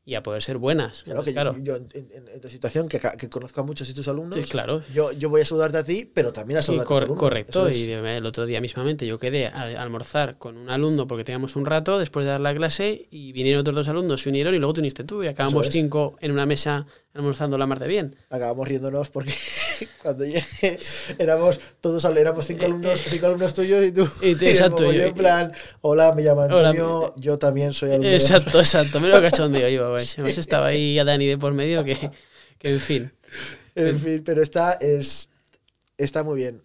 y 0.05 0.15
a 0.15 0.23
poder 0.23 0.43
ser 0.43 0.57
buenas. 0.57 1.03
Claro, 1.03 1.23
que 1.23 1.31
claro, 1.31 1.55
yo, 1.57 1.63
yo 1.63 1.75
en, 1.77 1.87
en- 2.11 2.27
esta 2.27 2.49
situación, 2.49 2.89
que, 2.89 2.99
conozco 3.29 3.61
a 3.61 3.63
muchos 3.63 3.87
de 3.87 3.93
tus 3.93 4.07
alumnos, 4.09 4.37
sí, 4.37 4.43
claro. 4.43 4.81
yo, 4.93 5.11
yo 5.13 5.29
voy 5.29 5.41
a 5.41 5.45
saludarte 5.45 5.77
a 5.77 5.83
ti, 5.83 6.09
pero 6.13 6.33
también 6.33 6.57
a 6.57 6.61
saludar 6.61 6.83
a 6.83 6.87
cor- 6.87 6.99
tu 6.99 7.05
alumno. 7.05 7.19
correcto. 7.19 7.67
Es. 7.67 7.77
Y 7.77 7.91
el 7.91 8.25
otro 8.25 8.45
día 8.45 8.59
mismamente 8.59 9.07
yo 9.07 9.17
quedé 9.17 9.47
a, 9.47 9.61
a 9.61 9.81
almorzar 9.81 10.37
con 10.37 10.57
un 10.57 10.69
alumno 10.69 11.07
porque 11.07 11.23
teníamos 11.23 11.55
un 11.55 11.65
rato 11.65 11.99
después 11.99 12.25
de 12.25 12.31
dar 12.31 12.41
la 12.41 12.53
clase 12.53 13.07
y 13.11 13.31
vinieron 13.31 13.61
otros 13.61 13.75
dos 13.77 13.87
alumnos, 13.87 14.21
se 14.21 14.29
unieron 14.29 14.53
y 14.53 14.57
luego 14.57 14.73
te 14.73 14.81
uniste 14.81 15.03
tú 15.05 15.23
y 15.23 15.27
acabamos 15.27 15.67
es. 15.67 15.73
cinco 15.73 16.17
en 16.19 16.31
una 16.31 16.45
mesa 16.45 16.85
almorzando 17.13 17.57
la 17.57 17.65
mar 17.65 17.79
de 17.79 17.87
bien. 17.87 18.15
acabamos 18.29 18.67
riéndonos 18.67 19.09
porque 19.09 19.31
cuando 20.01 20.25
llegué 20.25 20.43
éramos 21.19 21.59
todos 21.81 22.03
éramos 22.05 22.45
cinco 22.45 22.65
alumnos 22.65 23.01
cinco 23.01 23.25
alumnos 23.27 23.53
tuyos 23.53 23.85
y 23.85 23.91
tú 23.91 24.07
Y 24.21 24.35
te- 24.35 24.49
exacto, 24.51 24.77
mogollón 24.83 24.95
yo- 25.01 25.07
en 25.07 25.13
plan 25.15 25.51
hola 25.81 26.13
me 26.13 26.21
llamo 26.23 26.41
Hola, 26.41 26.69
Antonio 26.69 27.13
yo 27.17 27.37
también 27.39 27.73
soy 27.73 27.91
alumno 27.91 28.09
de-". 28.09 28.15
Exacto, 28.15 28.59
exacto. 28.59 28.99
Me 28.99 29.07
lo 29.07 29.21
cachondeo 29.21 29.67
yo, 29.69 29.91
güey. 29.91 30.05
Hemos 30.17 30.37
estado 30.37 30.65
ahí 30.65 30.97
a 30.99 31.03
Dani 31.03 31.27
de 31.27 31.37
por 31.37 31.53
medio 31.53 31.83
que, 31.83 32.11
que 32.57 32.69
en 32.71 32.79
fin. 32.79 33.13
en 33.75 33.99
fin 33.99 34.23
pero 34.23 34.41
está 34.43 34.73
es 34.73 35.29
está 35.97 36.23
muy 36.23 36.37
bien 36.37 36.61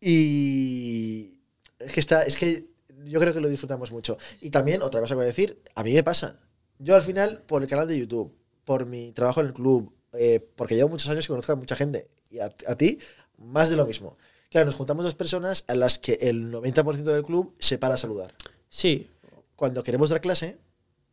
y 0.00 1.38
es 1.78 1.92
que 1.92 2.00
está 2.00 2.22
es 2.22 2.36
que 2.36 2.66
yo 3.06 3.20
creo 3.20 3.32
que 3.32 3.40
lo 3.40 3.48
disfrutamos 3.48 3.90
mucho 3.90 4.18
y 4.40 4.50
también 4.50 4.82
otra 4.82 5.00
cosa 5.00 5.14
que 5.14 5.16
voy 5.16 5.24
a 5.24 5.28
decir 5.28 5.62
a 5.74 5.82
mí 5.82 5.92
me 5.94 6.02
pasa 6.02 6.40
yo 6.78 6.94
al 6.94 7.02
final 7.02 7.42
por 7.46 7.62
el 7.62 7.68
canal 7.68 7.88
de 7.88 7.98
YouTube 7.98 8.34
por 8.64 8.86
mi 8.86 9.12
trabajo 9.12 9.40
en 9.40 9.46
el 9.46 9.52
club 9.54 9.93
eh, 10.18 10.40
porque 10.56 10.74
llevo 10.76 10.88
muchos 10.88 11.08
años 11.08 11.24
y 11.24 11.28
conozco 11.28 11.52
a 11.52 11.56
mucha 11.56 11.76
gente 11.76 12.08
y 12.30 12.38
a, 12.40 12.46
a 12.66 12.76
ti 12.76 12.98
más 13.38 13.68
de 13.70 13.76
lo 13.76 13.86
mismo 13.86 14.16
claro 14.50 14.66
nos 14.66 14.74
juntamos 14.76 15.04
dos 15.04 15.14
personas 15.14 15.64
a 15.68 15.74
las 15.74 15.98
que 15.98 16.14
el 16.20 16.50
90% 16.52 17.02
del 17.02 17.22
club 17.22 17.54
se 17.58 17.78
para 17.78 17.94
a 17.94 17.98
saludar 17.98 18.34
Sí, 18.68 19.08
cuando 19.56 19.82
queremos 19.82 20.10
dar 20.10 20.20
clase 20.20 20.58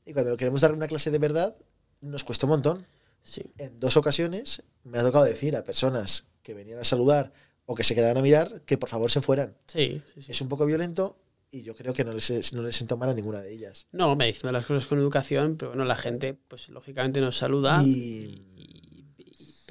y 0.06 0.14
cuando 0.14 0.36
queremos 0.38 0.62
dar 0.62 0.74
una 0.74 0.88
clase 0.88 1.12
de 1.12 1.20
verdad 1.20 1.56
nos 2.02 2.24
cuesta 2.24 2.46
un 2.48 2.52
montón 2.52 2.88
sí. 3.24 3.44
en 3.58 3.80
dos 3.80 3.98
ocasiones 3.98 4.64
me 4.84 4.98
ha 5.00 5.04
tocado 5.04 5.26
decir 5.26 5.56
a 5.56 5.64
personas 5.64 6.26
que 6.44 6.54
venían 6.54 6.80
a 6.80 6.84
saludar 6.84 7.32
o 7.68 7.76
que 7.76 7.84
se 7.84 7.94
quedaran 7.96 8.18
a 8.18 8.22
mirar, 8.22 8.62
que 8.66 8.78
por 8.78 8.90
favor 8.90 9.10
se 9.12 9.22
fueran. 9.22 9.56
Sí, 9.68 10.02
sí, 10.14 10.24
sí. 10.24 10.32
Es 10.32 10.42
un 10.42 10.50
poco 10.50 10.66
violento 10.66 11.18
y 11.52 11.62
yo 11.62 11.74
creo 11.76 11.94
que 11.94 12.04
no 12.04 12.12
les, 12.12 12.52
no 12.52 12.64
les 12.64 12.76
siento 12.76 12.98
mal 12.98 13.10
a 13.10 13.14
ninguna 13.14 13.40
de 13.42 13.54
ellas. 13.54 13.88
No, 13.94 14.14
me 14.16 14.26
dicen 14.26 14.52
las 14.52 14.66
cosas 14.66 14.88
con 14.88 14.98
educación, 14.98 15.56
pero 15.56 15.70
bueno, 15.72 15.86
la 15.86 15.96
gente, 15.96 16.34
pues 16.34 16.68
lógicamente 16.70 17.22
nos 17.22 17.38
saluda. 17.38 17.82
Y- 17.84 18.44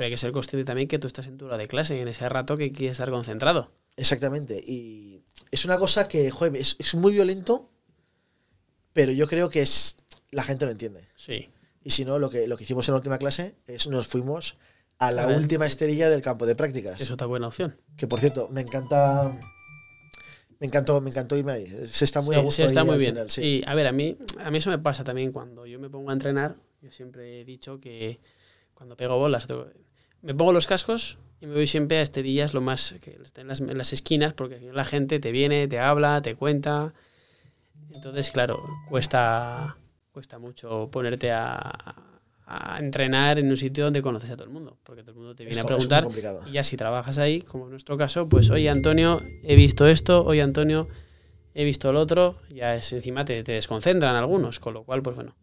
pero 0.00 0.06
hay 0.06 0.12
que 0.12 0.16
ser 0.16 0.32
consciente 0.32 0.64
también 0.64 0.88
que 0.88 0.98
tú 0.98 1.06
estás 1.08 1.26
en 1.26 1.36
tu 1.36 1.44
hora 1.44 1.58
de 1.58 1.68
clase 1.68 1.94
y 1.94 2.00
en 2.00 2.08
ese 2.08 2.26
rato 2.26 2.56
que 2.56 2.72
quieres 2.72 2.92
estar 2.92 3.10
concentrado. 3.10 3.70
exactamente. 3.98 4.58
Y 4.66 5.20
es 5.50 5.66
una 5.66 5.76
cosa 5.76 6.08
que, 6.08 6.30
joder, 6.30 6.56
es, 6.56 6.76
es 6.78 6.94
muy 6.94 7.12
violento, 7.12 7.68
pero 8.94 9.12
yo 9.12 9.26
creo 9.26 9.50
que 9.50 9.60
es 9.60 9.98
la 10.30 10.42
gente 10.42 10.64
lo 10.64 10.70
entiende. 10.70 11.06
Sí. 11.16 11.50
Y 11.84 11.90
si 11.90 12.06
no, 12.06 12.18
lo 12.18 12.30
que, 12.30 12.46
lo 12.48 12.56
que 12.56 12.64
hicimos 12.64 12.88
en 12.88 12.92
la 12.92 12.96
última 12.96 13.18
clase 13.18 13.56
es 13.66 13.88
nos 13.88 14.06
fuimos 14.06 14.56
a 14.96 15.12
la 15.12 15.24
A 15.24 15.26
última 15.36 15.66
esterilla 15.66 16.08
del 16.08 16.22
campo 16.22 16.46
de 16.46 16.54
prácticas. 16.56 16.98
Es 16.98 17.10
otra 17.10 17.26
buena 17.26 17.48
opción. 17.48 17.78
Que 17.98 18.06
por 18.06 18.20
cierto, 18.20 18.48
me 18.48 18.62
encanta. 18.62 19.38
Me 20.60 20.66
encantó, 20.66 20.98
me 21.02 21.10
encantó 21.10 21.36
irme 21.36 21.52
ahí. 21.52 21.86
Se 21.88 22.06
está 22.06 22.22
muy 22.22 22.36
Sí, 22.36 22.40
a 22.40 22.42
gusto. 22.42 22.62
sí, 22.62 22.66
está 22.66 22.80
ahí 22.80 22.86
muy 22.86 22.96
bien. 22.96 23.10
final, 23.12 23.30
sí. 23.30 23.42
Y 23.42 23.62
a 23.66 23.74
ver, 23.74 23.86
a 23.86 23.92
mí, 23.92 24.16
a 24.38 24.50
mí 24.50 24.56
eso 24.56 24.70
me 24.70 24.78
pasa 24.78 25.04
también 25.04 25.30
cuando 25.30 25.66
yo 25.66 25.78
me 25.78 25.90
pongo 25.90 26.08
a 26.08 26.14
entrenar. 26.14 26.56
Yo 26.80 26.90
siempre 26.90 27.42
he 27.42 27.44
dicho 27.44 27.78
que 27.80 28.18
cuando 28.72 28.96
pego 28.96 29.18
bolas, 29.18 29.46
me 30.22 30.34
pongo 30.34 30.52
los 30.52 30.66
cascos 30.66 31.18
y 31.40 31.46
me 31.46 31.54
voy 31.54 31.66
siempre 31.66 31.98
a 31.98 32.02
esterillas 32.02 32.54
lo 32.54 32.60
más 32.60 32.94
que 33.00 33.18
estén 33.22 33.42
en 33.42 33.48
las, 33.48 33.60
en 33.60 33.78
las 33.78 33.92
esquinas, 33.92 34.34
porque 34.34 34.70
la 34.72 34.84
gente 34.84 35.20
te 35.20 35.32
viene, 35.32 35.68
te 35.68 35.78
habla, 35.78 36.20
te 36.22 36.34
cuenta. 36.34 36.92
Entonces, 37.92 38.30
claro, 38.30 38.58
cuesta, 38.88 39.76
cuesta 40.12 40.38
mucho 40.38 40.88
ponerte 40.92 41.32
a, 41.32 41.72
a 42.46 42.78
entrenar 42.80 43.38
en 43.38 43.48
un 43.48 43.56
sitio 43.56 43.84
donde 43.84 44.02
conoces 44.02 44.30
a 44.30 44.36
todo 44.36 44.44
el 44.44 44.52
mundo, 44.52 44.76
porque 44.82 45.02
todo 45.02 45.12
el 45.12 45.16
mundo 45.18 45.34
te 45.36 45.44
viene 45.44 45.60
a 45.60 45.62
es 45.62 45.66
preguntar. 45.66 46.06
Y 46.46 46.52
ya 46.52 46.64
si 46.64 46.76
trabajas 46.76 47.18
ahí, 47.18 47.42
como 47.42 47.64
en 47.64 47.70
nuestro 47.70 47.96
caso, 47.96 48.28
pues 48.28 48.50
oye 48.50 48.68
Antonio, 48.68 49.22
he 49.44 49.54
visto 49.54 49.86
esto, 49.86 50.24
oye 50.24 50.42
Antonio, 50.42 50.88
he 51.54 51.64
visto 51.64 51.92
lo 51.92 52.00
otro, 52.00 52.40
ya 52.48 52.74
es 52.74 52.92
encima 52.92 53.24
te, 53.24 53.44
te 53.44 53.52
desconcentran 53.52 54.16
algunos, 54.16 54.58
con 54.58 54.74
lo 54.74 54.82
cual, 54.82 55.00
pues 55.00 55.14
bueno, 55.14 55.36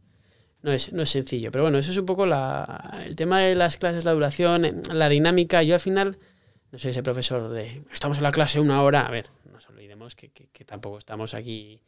no 0.61 0.71
es, 0.71 0.91
no 0.93 1.03
es 1.03 1.09
sencillo. 1.09 1.51
Pero 1.51 1.63
bueno, 1.63 1.77
eso 1.77 1.91
es 1.91 1.97
un 1.97 2.05
poco 2.05 2.25
la, 2.25 3.01
el 3.05 3.15
tema 3.15 3.39
de 3.41 3.55
las 3.55 3.77
clases, 3.77 4.05
la 4.05 4.13
duración, 4.13 4.81
la 4.93 5.09
dinámica. 5.09 5.63
Yo 5.63 5.75
al 5.75 5.79
final, 5.79 6.17
no 6.71 6.79
soy 6.79 6.91
ese 6.91 7.03
profesor 7.03 7.49
de, 7.51 7.83
estamos 7.91 8.17
en 8.17 8.23
la 8.23 8.31
clase 8.31 8.59
una 8.59 8.81
hora, 8.83 9.05
a 9.05 9.11
ver, 9.11 9.27
no 9.45 9.53
nos 9.53 9.67
olvidemos 9.69 10.15
que, 10.15 10.29
que- 10.29 10.47
que 10.51 10.65
tampoco 10.65 10.97
estamos 10.97 11.33
aquí 11.33 11.79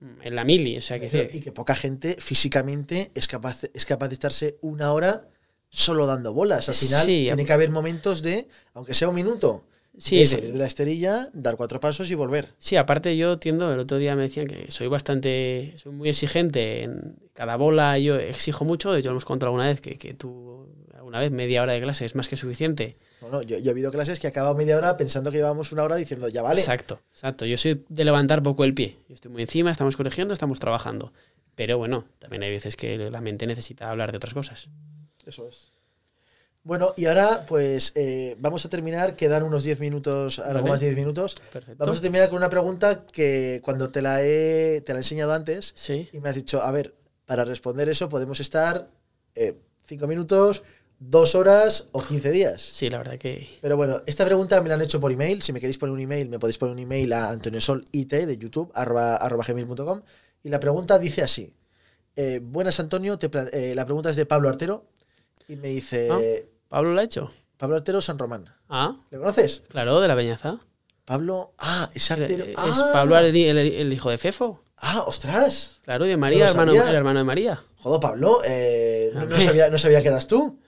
mm, 0.00 0.22
en 0.22 0.34
la 0.34 0.44
mili, 0.44 0.78
o 0.78 0.82
sea 0.82 0.98
que... 0.98 1.08
Pero- 1.08 1.30
y 1.36 1.40
que 1.40 1.52
poca 1.52 1.74
gente 1.74 2.16
físicamente 2.18 3.10
es 3.14 3.28
capaz, 3.28 3.64
es 3.74 3.84
capaz 3.86 4.08
de 4.08 4.14
estarse 4.14 4.58
una 4.62 4.92
hora 4.92 5.28
solo 5.70 6.06
dando 6.06 6.32
bolas. 6.32 6.68
Al 6.68 6.74
final 6.74 7.04
Sí, 7.04 7.24
tiene 7.26 7.44
que 7.44 7.52
haber 7.52 7.70
momentos 7.70 8.22
de, 8.22 8.48
aunque 8.74 8.94
sea 8.94 9.08
un 9.08 9.14
minuto, 9.14 9.66
Sí, 9.98 10.14
de 10.16 10.20
de- 10.22 10.26
salir 10.26 10.52
de 10.52 10.58
la 10.58 10.66
esterilla, 10.66 11.28
dar 11.32 11.56
cuatro 11.56 11.80
pasos 11.80 12.10
y 12.10 12.14
volver. 12.14 12.48
Sí, 12.58 12.76
aparte 12.76 13.16
yo 13.16 13.38
tiendo, 13.38 13.72
el 13.72 13.80
otro 13.80 13.98
día 13.98 14.14
me 14.16 14.22
decían 14.22 14.46
que 14.46 14.70
soy 14.70 14.86
bastante, 14.86 15.74
soy 15.76 15.92
muy 15.92 16.08
exigente 16.08 16.84
en 16.84 17.16
cada 17.32 17.56
bola, 17.56 17.98
yo 17.98 18.16
exijo 18.16 18.64
mucho, 18.64 18.92
de 18.92 19.00
hecho 19.00 19.08
lo 19.08 19.12
hemos 19.14 19.24
contado 19.24 19.48
alguna 19.50 19.66
vez, 19.68 19.80
que, 19.80 19.96
que 19.98 20.14
tú 20.14 20.68
alguna 20.94 21.18
vez 21.20 21.30
media 21.30 21.62
hora 21.62 21.72
de 21.72 21.80
clase 21.80 22.04
es 22.04 22.14
más 22.14 22.28
que 22.28 22.36
suficiente. 22.36 22.96
No, 23.20 23.28
no, 23.28 23.42
yo, 23.42 23.58
yo 23.58 23.70
he 23.70 23.70
habido 23.70 23.90
clases 23.90 24.20
que 24.20 24.28
acabado 24.28 24.54
media 24.54 24.76
hora 24.76 24.96
pensando 24.96 25.30
que 25.32 25.38
llevábamos 25.38 25.72
una 25.72 25.82
hora 25.82 25.96
diciendo, 25.96 26.28
ya 26.28 26.42
vale. 26.42 26.60
Exacto, 26.60 27.00
exacto. 27.12 27.44
Yo 27.46 27.56
soy 27.58 27.84
de 27.88 28.04
levantar 28.04 28.42
poco 28.42 28.64
el 28.64 28.74
pie. 28.74 28.96
Yo 29.08 29.14
estoy 29.16 29.32
muy 29.32 29.42
encima, 29.42 29.70
estamos 29.72 29.96
corrigiendo, 29.96 30.32
estamos 30.34 30.60
trabajando. 30.60 31.12
Pero 31.56 31.76
bueno, 31.78 32.04
también 32.20 32.44
hay 32.44 32.50
veces 32.50 32.76
que 32.76 32.96
la 33.10 33.20
mente 33.20 33.46
necesita 33.48 33.90
hablar 33.90 34.12
de 34.12 34.18
otras 34.18 34.34
cosas. 34.34 34.68
Eso 35.26 35.48
es. 35.48 35.72
Bueno, 36.64 36.92
y 36.96 37.06
ahora 37.06 37.46
pues 37.48 37.92
eh, 37.94 38.36
vamos 38.38 38.64
a 38.64 38.68
terminar, 38.68 39.16
quedan 39.16 39.42
unos 39.42 39.64
10 39.64 39.80
minutos, 39.80 40.38
algo 40.38 40.60
Vale. 40.60 40.70
más 40.70 40.80
de 40.80 40.86
10 40.86 40.98
minutos. 40.98 41.36
Perfecto. 41.52 41.82
Vamos 41.82 41.98
a 41.98 42.02
terminar 42.02 42.28
con 42.28 42.36
una 42.36 42.50
pregunta 42.50 43.04
que 43.06 43.60
cuando 43.62 43.90
te 43.90 44.02
la 44.02 44.22
he, 44.22 44.82
te 44.84 44.92
la 44.92 44.98
he 44.98 45.00
enseñado 45.00 45.32
antes 45.32 45.72
Sí, 45.76 46.08
y 46.12 46.20
me 46.20 46.28
has 46.28 46.34
dicho, 46.34 46.62
a 46.62 46.70
ver, 46.70 46.94
para 47.24 47.44
responder 47.44 47.88
eso 47.88 48.08
podemos 48.08 48.40
estar 48.40 48.90
5 49.86 50.06
minutos, 50.06 50.62
2 50.98 51.34
horas 51.36 51.86
o 51.92 52.02
15 52.02 52.30
días. 52.32 52.60
sí, 52.60 52.90
la 52.90 52.98
verdad 52.98 53.18
que... 53.18 53.48
Pero 53.62 53.76
bueno, 53.76 54.02
esta 54.04 54.24
pregunta 54.26 54.60
me 54.60 54.68
la 54.68 54.74
han 54.74 54.82
hecho 54.82 55.00
por 55.00 55.12
email. 55.12 55.40
Si 55.42 55.52
me 55.52 55.60
queréis 55.60 55.78
poner 55.78 55.94
un 55.94 56.00
email, 56.00 56.28
me 56.28 56.38
podéis 56.38 56.58
poner 56.58 56.72
un 56.74 56.80
email 56.80 57.12
a 57.12 57.30
antoniosolit 57.30 58.12
de 58.12 58.36
YouTube, 58.36 58.70
arroba, 58.74 59.16
arroba 59.16 59.44
gmail.com. 59.46 60.02
Y 60.42 60.48
la 60.50 60.60
pregunta 60.60 60.98
dice 60.98 61.22
así. 61.22 61.54
eh, 62.16 62.40
buenas, 62.42 62.78
Antonio. 62.80 63.16
te 63.18 63.30
eh, 63.52 63.74
la 63.74 63.84
pregunta 63.84 64.10
es 64.10 64.16
de 64.16 64.26
Pablo 64.26 64.48
Artero. 64.48 64.86
Y 65.48 65.56
me 65.56 65.68
dice, 65.68 66.08
Ah. 66.10 66.20
¿Pablo 66.68 66.92
lo 66.92 67.00
ha 67.00 67.04
hecho? 67.04 67.30
Pablo 67.56 67.76
Artero 67.76 68.00
San 68.02 68.18
Román. 68.18 68.44
Ah, 68.68 68.96
¿Le 69.10 69.18
conoces? 69.18 69.62
claro, 69.68 70.00
de 70.00 70.08
la 70.08 70.14
Peñaza. 70.14 70.60
Pablo, 71.04 71.54
ah, 71.58 71.88
es 71.94 72.10
Artero. 72.10 72.44
Es 72.44 72.54
ah, 72.58 72.90
Pablo 72.92 73.18
el, 73.18 73.34
el- 73.34 73.56
el 73.58 73.92
hijo 73.92 74.10
de 74.10 74.18
Fefo. 74.18 74.62
Ah, 74.76 75.02
ostras. 75.06 75.78
Claro, 75.82 76.04
y 76.04 76.10
de 76.10 76.16
María, 76.16 76.44
No 76.44 76.50
hermano, 76.50 76.72
el 76.72 76.94
hermano 76.94 77.18
de 77.20 77.24
María. 77.24 77.62
Joder, 77.78 77.98
Pablo, 78.00 78.40
eh, 78.44 79.10
no, 79.14 79.24
no 79.24 79.40
sabía, 79.40 79.70
no 79.70 79.78
sabía 79.78 80.02
que 80.02 80.08
eras 80.08 80.28
tú. 80.28 80.60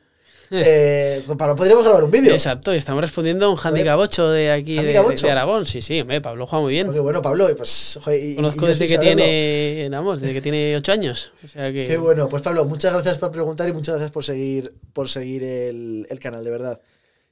Eh, 0.66 1.22
con 1.28 1.36
Pablo, 1.36 1.54
podríamos 1.54 1.84
grabar 1.84 2.02
un 2.02 2.10
vídeo. 2.10 2.32
Exacto, 2.32 2.74
y 2.74 2.76
estamos 2.78 3.00
respondiendo 3.02 3.46
a 3.46 3.50
un 3.50 3.56
handicap 3.62 3.96
8 3.98 4.30
de 4.30 4.50
aquí 4.50 4.72
de, 4.74 4.80
¿Handicap 4.80 5.04
de- 5.06 5.12
8? 5.12 5.26
de 5.26 5.32
Aragón. 5.32 5.64
Sí, 5.66 5.80
sí, 5.80 6.00
hombre, 6.00 6.20
Pablo 6.20 6.44
juega 6.48 6.62
muy 6.64 6.72
bien. 6.72 6.92
Qué 6.92 6.98
bueno, 6.98 7.22
Pablo. 7.22 7.48
Pues, 7.56 7.98
joder, 8.02 8.20
y- 8.24 8.34
Conozco 8.34 8.66
desde 8.66 8.86
que 8.88 8.94
saberlo. 8.96 9.14
tiene, 9.22 9.88
vamos, 9.92 10.20
desde 10.20 10.34
que 10.34 10.42
tiene 10.42 10.76
8 10.76 10.90
años. 10.92 11.32
O 11.44 11.48
sea 11.48 11.72
que 11.72 11.86
Qué 11.86 11.96
bueno, 11.98 12.28
pues 12.28 12.42
Pablo, 12.42 12.64
muchas 12.64 12.92
gracias 12.92 13.18
por 13.18 13.30
preguntar 13.30 13.68
y 13.68 13.72
muchas 13.72 13.94
gracias 13.94 14.10
por 14.10 14.24
seguir, 14.24 14.74
por 14.92 15.08
seguir 15.08 15.44
el, 15.44 16.06
el 16.10 16.18
canal, 16.18 16.42
de 16.42 16.50
verdad. 16.50 16.80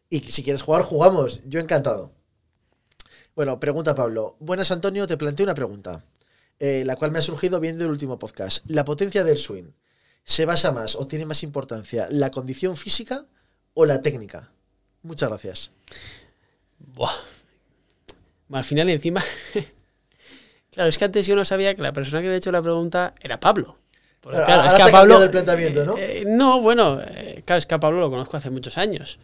Y 0.08 0.20
si 0.20 0.44
quieres 0.44 0.62
jugar, 0.62 0.82
jugamos. 0.82 1.40
Yo 1.46 1.58
encantado. 1.58 2.12
Bueno, 3.34 3.58
pregunta 3.58 3.94
Pablo. 3.96 4.36
Buenas, 4.38 4.70
Antonio, 4.70 5.06
te 5.08 5.16
planteo 5.16 5.42
una 5.44 5.54
pregunta, 5.54 6.04
eh, 6.60 6.82
la 6.84 6.94
cual 6.96 7.10
me 7.12 7.18
ha 7.18 7.22
surgido 7.22 7.58
viendo 7.60 7.84
el 7.84 7.90
último 7.90 8.18
podcast. 8.18 8.64
¿La 8.68 8.84
potencia 8.84 9.24
del 9.24 9.38
swing 9.38 9.70
se 10.28 10.44
basa 10.44 10.72
más 10.72 10.94
o 10.94 11.06
tiene 11.06 11.24
más 11.24 11.42
importancia 11.42 12.06
la 12.10 12.30
condición 12.30 12.76
física 12.76 13.24
o 13.72 13.86
la 13.86 14.02
técnica? 14.02 14.50
Muchas 15.02 15.30
gracias. 15.30 15.70
Buah. 16.78 17.14
Al 18.52 18.62
final, 18.62 18.90
encima. 18.90 19.24
claro, 20.70 20.90
es 20.90 20.98
que 20.98 21.06
antes 21.06 21.26
yo 21.26 21.34
no 21.34 21.46
sabía 21.46 21.74
que 21.74 21.80
la 21.80 21.94
persona 21.94 22.20
que 22.20 22.26
había 22.26 22.36
hecho 22.36 22.52
la 22.52 22.60
pregunta 22.60 23.14
era 23.20 23.40
Pablo. 23.40 23.78
Porque, 24.20 24.42
Claro, 24.44 24.68
es 24.68 24.74
que 24.74 24.82
a 24.82 24.86
Pablo. 24.86 25.14
cambiado 25.14 25.24
el 25.24 25.30
planteamiento, 25.30 25.84
¿no? 25.86 25.96
eh, 25.96 26.24
no, 26.26 26.60
bueno, 26.60 27.00
eh, 27.00 27.42
claro, 27.46 27.58
es 27.58 27.64
que 27.66 27.74
a 27.74 27.80
Pablo 27.80 28.00
lo 28.00 28.10
conozco 28.10 28.36
hace 28.36 28.50
muchos 28.50 28.76
años. 28.76 29.18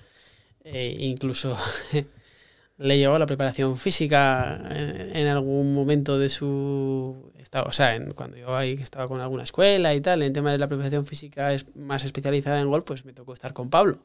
Eh, 0.65 0.97
incluso 1.01 1.55
le 2.79 2.97
llevó 2.97 3.19
la 3.19 3.27
preparación 3.27 3.77
física 3.77 4.59
en, 4.71 5.15
en 5.15 5.27
algún 5.27 5.75
momento 5.75 6.19
de 6.19 6.31
su. 6.31 7.31
O 7.63 7.73
sea, 7.73 7.95
en- 7.97 8.13
cuando 8.13 8.37
yo 8.37 8.57
ahí 8.57 8.73
estaba 8.81 9.07
con 9.09 9.21
alguna 9.21 9.45
escuela 9.45 9.95
y 9.95 10.01
tal, 10.01 10.23
en 10.23 10.27
el 10.29 10.33
tema 10.33 10.53
de 10.53 10.59
la 10.59 10.69
preparación 10.69 11.07
física 11.07 11.53
es 11.53 11.67
más 11.77 12.05
especializada 12.05 12.61
en 12.61 12.69
golf, 12.69 12.85
pues 12.85 13.05
me 13.05 13.13
tocó 13.13 13.33
estar 13.35 13.53
con 13.53 13.71
Pablo. 13.71 13.99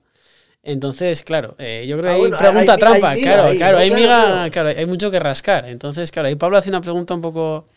Entonces, 0.64 1.24
claro, 1.24 1.56
eh, 1.60 1.86
yo 1.88 1.98
creo 1.98 2.12
Ah, 2.12 2.16
que 2.16 2.20
bueno, 2.20 2.36
hay 2.38 2.42
pregunta 2.52 2.74
hay- 2.74 2.78
hay 2.78 2.80
trampa, 2.80 3.14
claro, 3.24 3.44
ahí, 3.46 3.58
claro, 3.58 3.78
hay 3.78 3.90
Claro, 3.90 4.02
miga, 4.02 4.26
claro. 4.26 4.52
claro, 4.52 4.70
hay 4.80 4.86
mucho 4.86 5.12
que 5.12 5.20
rascar. 5.20 5.68
Entonces, 5.70 6.12
claro, 6.12 6.28
ahí 6.28 6.36
Pablo 6.36 6.58
hace 6.58 6.70
una 6.70 6.82
pregunta 6.82 7.14
un 7.14 7.22
poco 7.22 7.68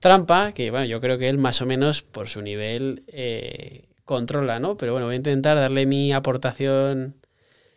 trampa, 0.00 0.52
que 0.52 0.70
bueno, 0.70 0.86
yo 0.86 1.00
creo 1.00 1.18
que 1.18 1.28
él 1.28 1.38
más 1.38 1.62
o 1.62 1.66
menos 1.66 2.02
por 2.02 2.28
su 2.28 2.42
nivel 2.42 3.04
eh, 3.08 3.84
controla, 4.04 4.60
¿no? 4.60 4.76
Pero 4.76 4.92
bueno, 4.92 5.06
voy 5.06 5.14
a 5.14 5.16
intentar 5.16 5.56
darle 5.56 5.86
mi 5.86 6.12
aportación 6.12 7.16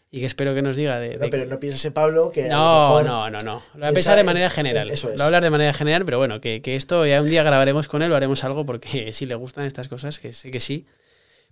y 0.09 0.19
que 0.21 0.25
espero 0.25 0.55
que 0.55 0.61
nos 0.61 0.75
diga 0.77 0.99
de... 0.99 1.17
No, 1.17 1.29
pero 1.29 1.45
no 1.45 1.59
pienses 1.59 1.83
en 1.85 1.93
Pablo 1.93 2.29
que 2.31 2.45
a 2.45 2.47
lo 2.47 2.53
no, 2.55 2.87
mejor- 2.89 3.05
no, 3.05 3.29
no, 3.29 3.39
no. 3.39 3.63
Lo 3.73 3.79
voy 3.81 3.89
a 3.89 3.91
pensar 3.91 4.15
de 4.17 4.23
manera 4.23 4.45
en- 4.45 4.51
general. 4.51 4.89
eso 4.89 5.09
es. 5.09 5.13
Lo 5.13 5.17
voy 5.17 5.23
a 5.23 5.25
hablar 5.27 5.43
de 5.43 5.49
manera 5.49 5.73
general, 5.73 6.05
pero 6.05 6.17
bueno, 6.17 6.39
que, 6.39 6.61
que 6.61 6.75
esto 6.75 7.05
ya 7.05 7.21
un 7.21 7.29
día 7.29 7.43
grabaremos 7.43 7.87
con 7.87 8.01
él, 8.01 8.09
lo 8.09 8.15
haremos 8.15 8.43
algo 8.43 8.65
porque 8.65 9.11
si 9.13 9.25
le 9.25 9.35
gustan 9.35 9.65
estas 9.65 9.87
cosas, 9.87 10.19
que 10.19 10.31
sé 10.33 10.49
que 10.51 10.59
sí. 10.59 10.85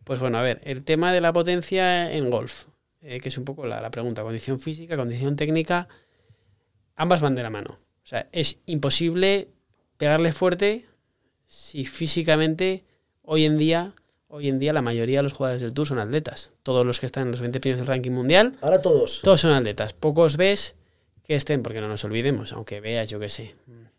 Pues 0.06 0.20
bueno, 0.20 0.38
a 0.38 0.41
ver, 0.41 0.62
el 0.63 0.84
tema 0.84 1.12
de 1.12 1.20
la 1.22 1.34
potencia 1.34 2.12
en 2.12 2.30
golf, 2.30 2.65
eh, 3.02 3.20
que 3.20 3.30
es 3.30 3.38
un 3.38 3.44
poco 3.46 3.65
la, 3.65 3.82
la 3.82 3.89
pregunta, 3.91 4.22
condición 4.24 4.60
física, 4.60 4.96
condición 4.96 5.36
técnica, 5.36 5.88
ambas 6.96 7.22
van 7.22 7.36
de 7.36 7.44
la 7.44 7.50
mano. 7.50 7.80
O 8.04 8.08
sea, 8.08 8.28
es 8.32 8.58
imposible 8.68 9.50
pegarle 9.98 10.32
fuerte 10.32 10.86
si 11.48 11.86
físicamente 11.86 12.84
hoy 13.24 13.46
en 13.46 13.58
día, 13.58 13.94
hoy 14.36 14.50
en 14.50 14.60
día 14.60 14.74
la 14.74 14.82
mayoría 14.82 15.19
de 15.19 15.24
los 15.24 15.34
jugadores 15.34 15.62
del 15.62 15.74
Tour 15.74 15.88
son 15.88 16.00
atletas. 16.00 16.52
Todos 16.63 16.86
los 16.86 17.00
que 17.00 17.06
están 17.06 17.24
en 17.24 17.32
los 17.32 17.41
20 17.41 17.60
primeros 17.62 17.80
del 17.80 17.88
ranking 17.88 18.12
mundial 18.12 18.54
Ahora 18.62 18.82
todos. 18.82 19.21
todos 19.24 19.39
son 19.41 19.52
atletas. 19.54 19.93
Pocos 19.93 20.36
ves 20.38 20.76
que 21.24 21.36
estén, 21.36 21.63
porque 21.63 21.80
no 21.82 21.88
nos 21.88 22.04
olvidemos, 22.04 22.52
aunque 22.54 22.82
veas, 22.82 23.10
yo 23.10 23.19
qué 23.19 23.30
sé, 23.30 23.56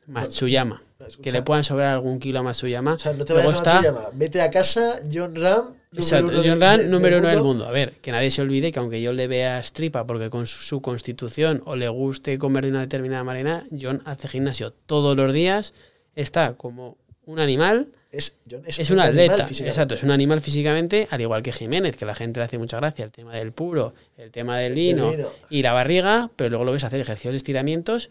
Matsuyama. 0.07 0.83
No. 0.99 1.07
Que 1.23 1.31
le 1.31 1.43
puedan 1.43 1.65
sobrar 1.65 1.95
algún 1.95 2.19
kilo 2.21 2.39
a 2.39 2.43
Matsuyama. 2.43 2.95
O 2.95 2.99
sea, 2.99 3.13
no 3.13 3.25
te 3.25 3.33
vayas 3.33 3.53
a 3.53 3.57
está- 3.57 3.75
Matsuyama. 3.75 4.09
Vete 4.13 4.41
a 4.41 4.51
casa, 4.51 5.01
John 5.13 5.35
Ram. 5.35 5.75
Exacto, 5.93 6.31
uno 6.31 6.43
John 6.45 6.61
Ram, 6.61 6.89
número 6.91 7.19
uno 7.19 7.29
del 7.29 7.41
mundo. 7.43 7.67
A 7.67 7.71
ver, 7.71 7.95
que 8.03 8.13
nadie 8.13 8.31
se 8.31 8.43
olvide 8.43 8.71
que 8.71 8.79
aunque 8.79 9.01
yo 9.03 9.13
le 9.13 9.27
vea 9.27 9.59
stripa 9.63 10.07
porque 10.07 10.31
con 10.31 10.47
su, 10.47 10.63
su 10.63 10.81
constitución 10.83 11.63
o 11.67 11.75
le 11.75 11.89
guste 11.89 12.39
comer 12.39 12.65
de 12.65 12.71
una 12.71 12.81
determinada 12.81 13.25
manera, 13.25 13.65
John 13.81 14.03
hace 14.05 14.29
gimnasio 14.29 14.73
todos 14.73 15.17
los 15.17 15.33
días, 15.33 15.73
está 16.15 16.55
como 16.55 16.97
un 17.25 17.41
animal 17.41 17.89
Es, 18.17 18.35
es, 18.67 18.79
Es 18.79 18.91
un 18.91 19.01
atleta, 19.01 19.47
exacto, 19.47 19.95
es 19.95 20.03
un 20.03 20.11
animal 20.11 20.41
físicamente, 20.41 21.07
al 21.11 21.21
igual 21.21 21.43
que 21.43 21.53
Jiménez, 21.53 21.97
que 21.97 22.07
la 22.07 22.15
gente 22.15 22.41
le 22.41 22.45
hace 22.45 22.57
mucha 22.57 22.79
gracia 22.79 23.05
el 23.05 23.13
tema 23.13 23.35
del 23.35 23.53
puro, 23.53 23.93
el 24.17 24.31
tema 24.31 24.59
del 24.59 24.75
vino 24.75 25.11
vino. 25.11 25.29
y 25.51 25.63
la 25.63 25.73
barriga, 25.73 26.31
pero 26.37 26.51
luego 26.51 26.65
lo 26.65 26.73
ves 26.73 26.85
hacer 26.85 27.01
ejercicios 27.01 27.33
de 27.33 27.37
estiramientos 27.37 28.11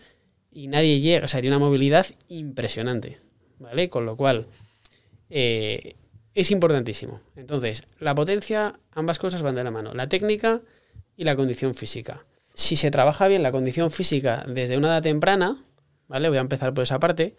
y 0.51 0.67
nadie 0.67 0.99
llega, 0.99 1.25
o 1.25 1.27
sea, 1.27 1.41
tiene 1.41 1.55
una 1.55 1.65
movilidad 1.65 2.05
impresionante, 2.27 3.19
¿vale? 3.57 3.89
Con 3.89 4.05
lo 4.05 4.15
cual, 4.15 4.47
eh, 5.29 5.95
es 6.35 6.51
importantísimo. 6.51 7.21
Entonces, 7.35 7.83
la 7.99 8.13
potencia, 8.13 8.79
ambas 8.91 9.17
cosas 9.17 9.41
van 9.41 9.55
de 9.55 9.63
la 9.63 9.71
mano, 9.71 9.93
la 9.93 10.07
técnica 10.07 10.61
y 11.17 11.23
la 11.23 11.35
condición 11.35 11.73
física. 11.73 12.25
Si 12.53 12.75
se 12.75 12.91
trabaja 12.91 13.27
bien 13.27 13.41
la 13.41 13.51
condición 13.51 13.89
física 13.89 14.45
desde 14.47 14.77
una 14.77 14.89
edad 14.89 15.01
temprana, 15.01 15.63
¿vale? 16.07 16.29
Voy 16.29 16.37
a 16.37 16.41
empezar 16.41 16.73
por 16.73 16.83
esa 16.83 16.99
parte. 16.99 17.35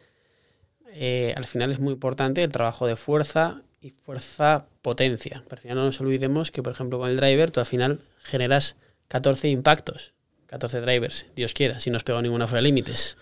Eh, 0.93 1.35
al 1.37 1.47
final 1.47 1.71
es 1.73 1.79
muy 1.81 1.93
importante 1.95 2.43
el 2.43 2.51
trabajo 2.53 2.87
de 2.87 2.97
fuerza 2.97 3.63
y 3.81 3.91
fuerza-potencia. 3.91 5.43
Al 5.51 5.59
final 5.59 5.77
no 5.77 5.85
nos 5.85 6.01
olvidemos 6.01 6.51
que, 6.51 6.63
por 6.63 6.73
ejemplo, 6.73 6.99
con 6.99 7.09
el 7.11 7.17
driver 7.17 7.51
tú 7.51 7.61
al 7.61 7.67
final 7.67 8.01
generas 8.23 8.77
14 9.09 9.49
impactos, 9.49 10.13
14 10.47 10.81
drivers, 10.81 11.27
Dios 11.37 11.55
quiera, 11.55 11.81
si 11.81 11.91
no 11.91 11.97
has 11.97 12.05
pegado 12.05 12.23
ninguna 12.23 12.47
fuera 12.47 12.59
de 12.61 12.69
límites, 12.69 13.17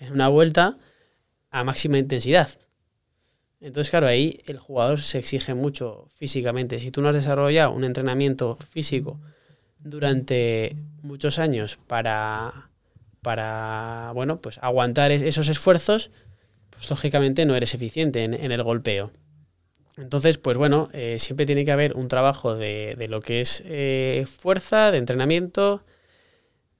en 0.00 0.12
una 0.12 0.28
vuelta 0.28 0.76
a 1.50 1.64
máxima 1.64 1.98
intensidad. 1.98 2.48
Entonces, 3.60 3.90
claro, 3.90 4.08
ahí 4.08 4.40
el 4.46 4.58
jugador 4.58 5.00
se 5.00 5.18
exige 5.18 5.54
mucho 5.54 6.08
físicamente. 6.16 6.80
Si 6.80 6.90
tú 6.90 7.00
no 7.00 7.08
has 7.08 7.14
desarrollado 7.14 7.70
un 7.72 7.84
entrenamiento 7.84 8.58
físico 8.70 9.20
durante 9.78 10.76
muchos 11.02 11.38
años 11.38 11.78
para, 11.86 12.70
para 13.22 14.10
bueno, 14.14 14.40
pues 14.40 14.58
aguantar 14.62 15.12
es- 15.12 15.22
esos 15.22 15.48
esfuerzos, 15.48 16.10
pues 16.82 16.90
lógicamente 16.90 17.46
no 17.46 17.54
eres 17.54 17.74
eficiente 17.74 18.24
en, 18.24 18.34
el 18.34 18.62
golpeo. 18.64 19.12
Entonces, 19.96 20.38
pues 20.38 20.56
bueno, 20.56 20.88
eh, 20.92 21.18
siempre 21.20 21.46
tiene 21.46 21.64
que 21.64 21.70
haber 21.70 21.94
un 21.94 22.08
trabajo 22.08 22.56
de, 22.56 22.96
de 22.98 23.06
lo 23.06 23.20
que 23.20 23.40
es 23.40 23.62
eh, 23.66 24.24
fuerza, 24.26 24.90
de 24.90 24.98
entrenamiento, 24.98 25.84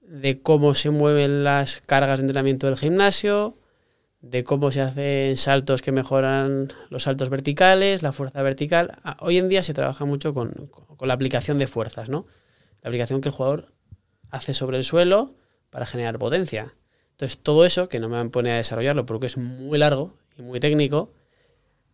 de 0.01 0.43
cómo 0.43 0.75
se 0.75 0.91
mueven 0.91 1.45
las 1.45 1.83
cargas 1.87 2.19
de 2.19 2.25
entrenamiento 2.25 2.67
del 2.67 2.77
gimnasio, 2.77 3.57
de 4.23 4.43
cómo 4.43 4.73
se 4.73 4.81
hacen 4.81 5.37
saltos 5.37 5.83
que 5.83 5.93
mejoran 5.93 6.73
los 6.91 7.05
saltos 7.05 7.29
verticales, 7.29 8.03
la 8.03 8.11
fuerza 8.11 8.43
vertical. 8.43 8.99
Ah, 9.05 9.17
Hoy 9.21 9.39
en 9.39 9.49
día 9.49 9.63
se 9.63 9.73
trabaja 9.73 10.05
mucho 10.05 10.35
con, 10.35 10.51
con 10.97 11.07
la 11.07 11.15
aplicación 11.15 11.61
de 11.61 11.69
fuerzas, 11.69 12.09
¿no? 12.09 12.27
La 12.83 12.89
aplicación 12.89 13.21
que 13.21 13.29
el 13.29 13.35
jugador 13.37 13.73
hace 14.31 14.53
sobre 14.53 14.79
el 14.79 14.85
suelo 14.85 15.37
para 15.71 15.87
generar 15.87 16.19
potencia. 16.19 16.75
Entonces, 17.13 17.39
todo 17.43 17.65
eso, 17.65 17.89
que 17.89 18.01
no 18.01 18.09
me 18.09 18.17
van 18.17 18.29
a 18.29 18.31
poner 18.31 18.53
a 18.55 18.57
desarrollarlo 18.57 19.07
porque 19.07 19.27
es 19.27 19.37
muy 19.37 19.79
largo 19.79 20.15
y 20.37 20.43
muy 20.43 20.59
técnico, 20.61 21.11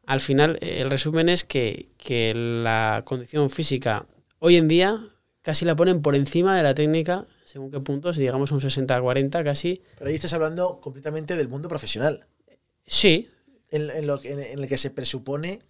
al 0.07 0.21
final 0.21 0.59
eh, 0.63 0.81
el 0.81 0.91
resumen 0.91 1.29
es 1.29 1.45
que, 1.45 1.89
que 1.99 2.33
la 2.35 3.03
condición 3.05 3.51
física 3.51 4.07
hoy 4.39 4.57
en 4.57 4.69
día 4.69 5.09
casi 5.43 5.65
la 5.65 5.77
ponen 5.77 6.01
por 6.03 6.15
encima 6.15 6.57
de 6.57 6.63
la 6.63 6.75
técnica, 6.75 7.27
según 7.45 7.71
qué 7.71 7.81
puntos, 7.81 8.17
digamos 8.17 8.53
un 8.53 8.61
60-40 8.61 9.43
casi. 9.45 9.83
Pero 9.99 10.09
ahí 10.09 10.15
estás 10.15 10.33
hablando 10.33 10.81
completamente 10.81 11.37
del 11.37 11.49
mundo 11.49 11.69
profesional, 11.69 12.27
Sí, 12.87 13.29
en, 13.71 13.91
en 13.91 14.07
lo, 14.07 14.23
en- 14.25 14.41
en 14.41 14.59
el 14.61 14.67
que 14.67 14.79
se 14.79 14.91
presupone 14.91 15.61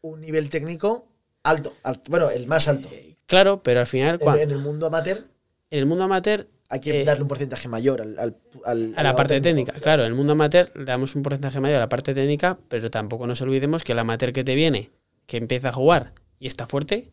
un 0.00 0.20
nivel 0.20 0.50
técnico 0.50 1.06
alto, 1.44 1.74
alto, 1.84 2.10
bueno, 2.10 2.28
el 2.30 2.46
más 2.48 2.66
alto. 2.66 2.90
claro, 3.26 3.62
pero 3.62 3.80
al 3.80 3.86
final, 3.86 4.18
en 4.20 4.50
el 4.50 4.58
mundo 4.58 4.86
amateur 4.86 5.24
en 5.70 5.78
el 5.80 5.86
mundo 5.86 6.04
amateur, 6.04 6.48
hay 6.68 6.80
que 6.80 7.02
Eh, 7.02 7.04
darle 7.04 7.22
un 7.22 7.28
porcentaje 7.28 7.68
mayor 7.68 8.00
al, 8.02 8.18
al, 8.18 8.36
al- 8.64 8.94
a 8.96 9.02
la 9.02 9.14
parte 9.16 9.40
técnica. 9.40 9.72
Claro, 9.72 10.02
en 10.04 10.08
el 10.08 10.14
mundo 10.14 10.32
amateur 10.32 10.70
le 10.76 10.84
damos 10.84 11.14
un 11.14 11.22
porcentaje 11.22 11.60
mayor 11.60 11.76
a 11.76 11.80
la 11.80 11.88
parte 11.88 12.14
técnica, 12.14 12.58
pero 12.68 12.90
tampoco 12.90 13.26
nos 13.26 13.40
olvidemos 13.42 13.84
que 13.84 13.92
el 13.92 13.98
amateur 13.98 14.32
que 14.32 14.44
te 14.44 14.54
viene, 14.54 14.90
que 15.26 15.36
empieza 15.36 15.68
a 15.68 15.72
jugar 15.72 16.12
y 16.40 16.46
está 16.46 16.66
fuerte, 16.66 17.12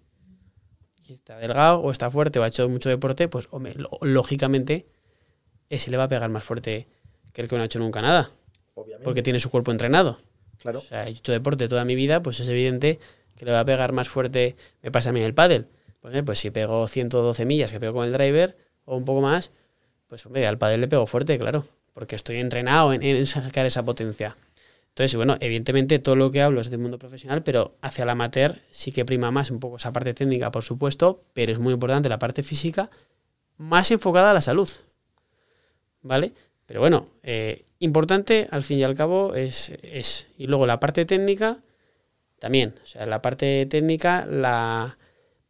y 1.08 1.14
está 1.14 1.38
delgado, 1.38 1.80
o 1.82 1.92
está 1.92 2.10
fuerte, 2.10 2.40
o 2.40 2.44
ha 2.44 2.48
hecho 2.48 2.68
mucho 2.70 2.90
deporte, 2.90 3.28
pues 3.28 3.48
hombre, 3.52 3.74
lo- 3.76 3.90
lógicamente 4.02 4.86
ese 5.70 5.92
le 5.92 5.98
va 5.98 6.04
a 6.04 6.08
pegar 6.08 6.30
más 6.30 6.44
fuerte 6.44 6.88
que 7.34 7.42
el 7.42 7.48
que 7.48 7.56
no 7.56 7.62
ha 7.64 7.66
hecho 7.66 7.80
nunca 7.80 8.02
nada, 8.02 8.32
Obviamente, 8.76 9.04
porque 9.04 9.22
tiene 9.24 9.40
su 9.40 9.50
cuerpo 9.50 9.72
entrenado. 9.72 10.18
claro. 10.60 10.80
O 10.80 10.82
sea, 10.82 11.08
he 11.08 11.12
hecho 11.12 11.32
deporte 11.32 11.68
toda 11.68 11.84
mi 11.86 11.96
vida, 11.96 12.22
pues 12.22 12.40
es 12.40 12.48
evidente 12.48 13.00
que 13.36 13.46
le 13.46 13.52
va 13.52 13.60
a 13.62 13.66
pegar 13.66 13.92
más 13.92 14.08
fuerte. 14.10 14.56
Me 14.82 14.92
pasa 14.92 15.10
a 15.10 15.14
mí 15.14 15.20
en 15.20 15.26
el 15.26 15.34
pádel. 15.34 15.68
Pues, 16.00 16.16
eh, 16.16 16.24
pues 16.24 16.40
si 16.40 16.52
pego 16.52 16.88
112 16.88 17.46
millas 17.46 17.72
que 17.72 17.80
pego 17.80 17.94
con 17.96 18.06
el 18.06 18.14
driver 18.14 18.56
o 18.86 18.98
un 18.98 19.06
poco 19.06 19.22
más, 19.22 19.52
pues 20.08 20.26
hombre, 20.26 20.46
al 20.48 20.58
pádel 20.58 20.82
le 20.82 20.88
pego 20.88 21.06
fuerte, 21.08 21.38
claro, 21.40 21.66
porque 21.94 22.16
estoy 22.16 22.38
entrenado 22.38 22.94
en, 22.94 23.04
en 23.04 23.26
sacar 23.26 23.66
esa 23.66 23.84
potencia. 23.84 24.36
Entonces, 24.94 25.16
bueno, 25.16 25.38
evidentemente 25.40 25.98
todo 25.98 26.16
lo 26.16 26.30
que 26.30 26.42
hablo 26.44 26.62
es 26.62 26.70
del 26.70 26.80
mundo 26.80 27.00
profesional, 27.00 27.42
pero 27.42 27.76
hacia 27.82 28.04
el 28.04 28.10
amateur 28.10 28.62
sí 28.70 28.92
que 28.92 29.06
prima 29.06 29.32
más 29.32 29.50
un 29.50 29.60
poco 29.60 29.78
esa 29.78 29.92
parte 29.92 30.14
técnica, 30.14 30.52
por 30.52 30.64
supuesto, 30.64 31.24
pero 31.34 31.52
es 31.52 31.58
muy 31.58 31.74
importante 31.74 32.10
la 32.10 32.20
parte 32.20 32.44
física, 32.44 32.92
más 33.58 33.90
enfocada 33.90 34.30
a 34.30 34.34
la 34.36 34.42
salud. 34.42 34.70
¿Vale? 36.04 36.34
Pero 36.68 36.80
bueno, 36.80 37.08
eh, 37.24 37.66
importante 37.80 38.48
al 38.52 38.62
fin 38.62 38.80
y 38.80 38.84
al 38.84 38.94
cabo 38.94 39.34
es, 39.34 39.72
es. 39.82 40.28
Y 40.38 40.46
luego 40.46 40.68
la 40.68 40.80
parte 40.80 41.06
técnica 41.06 41.64
también. 42.40 42.76
O 42.84 42.86
sea, 42.86 43.06
la 43.08 43.22
parte 43.22 43.66
técnica 43.66 44.28
la, 44.28 44.98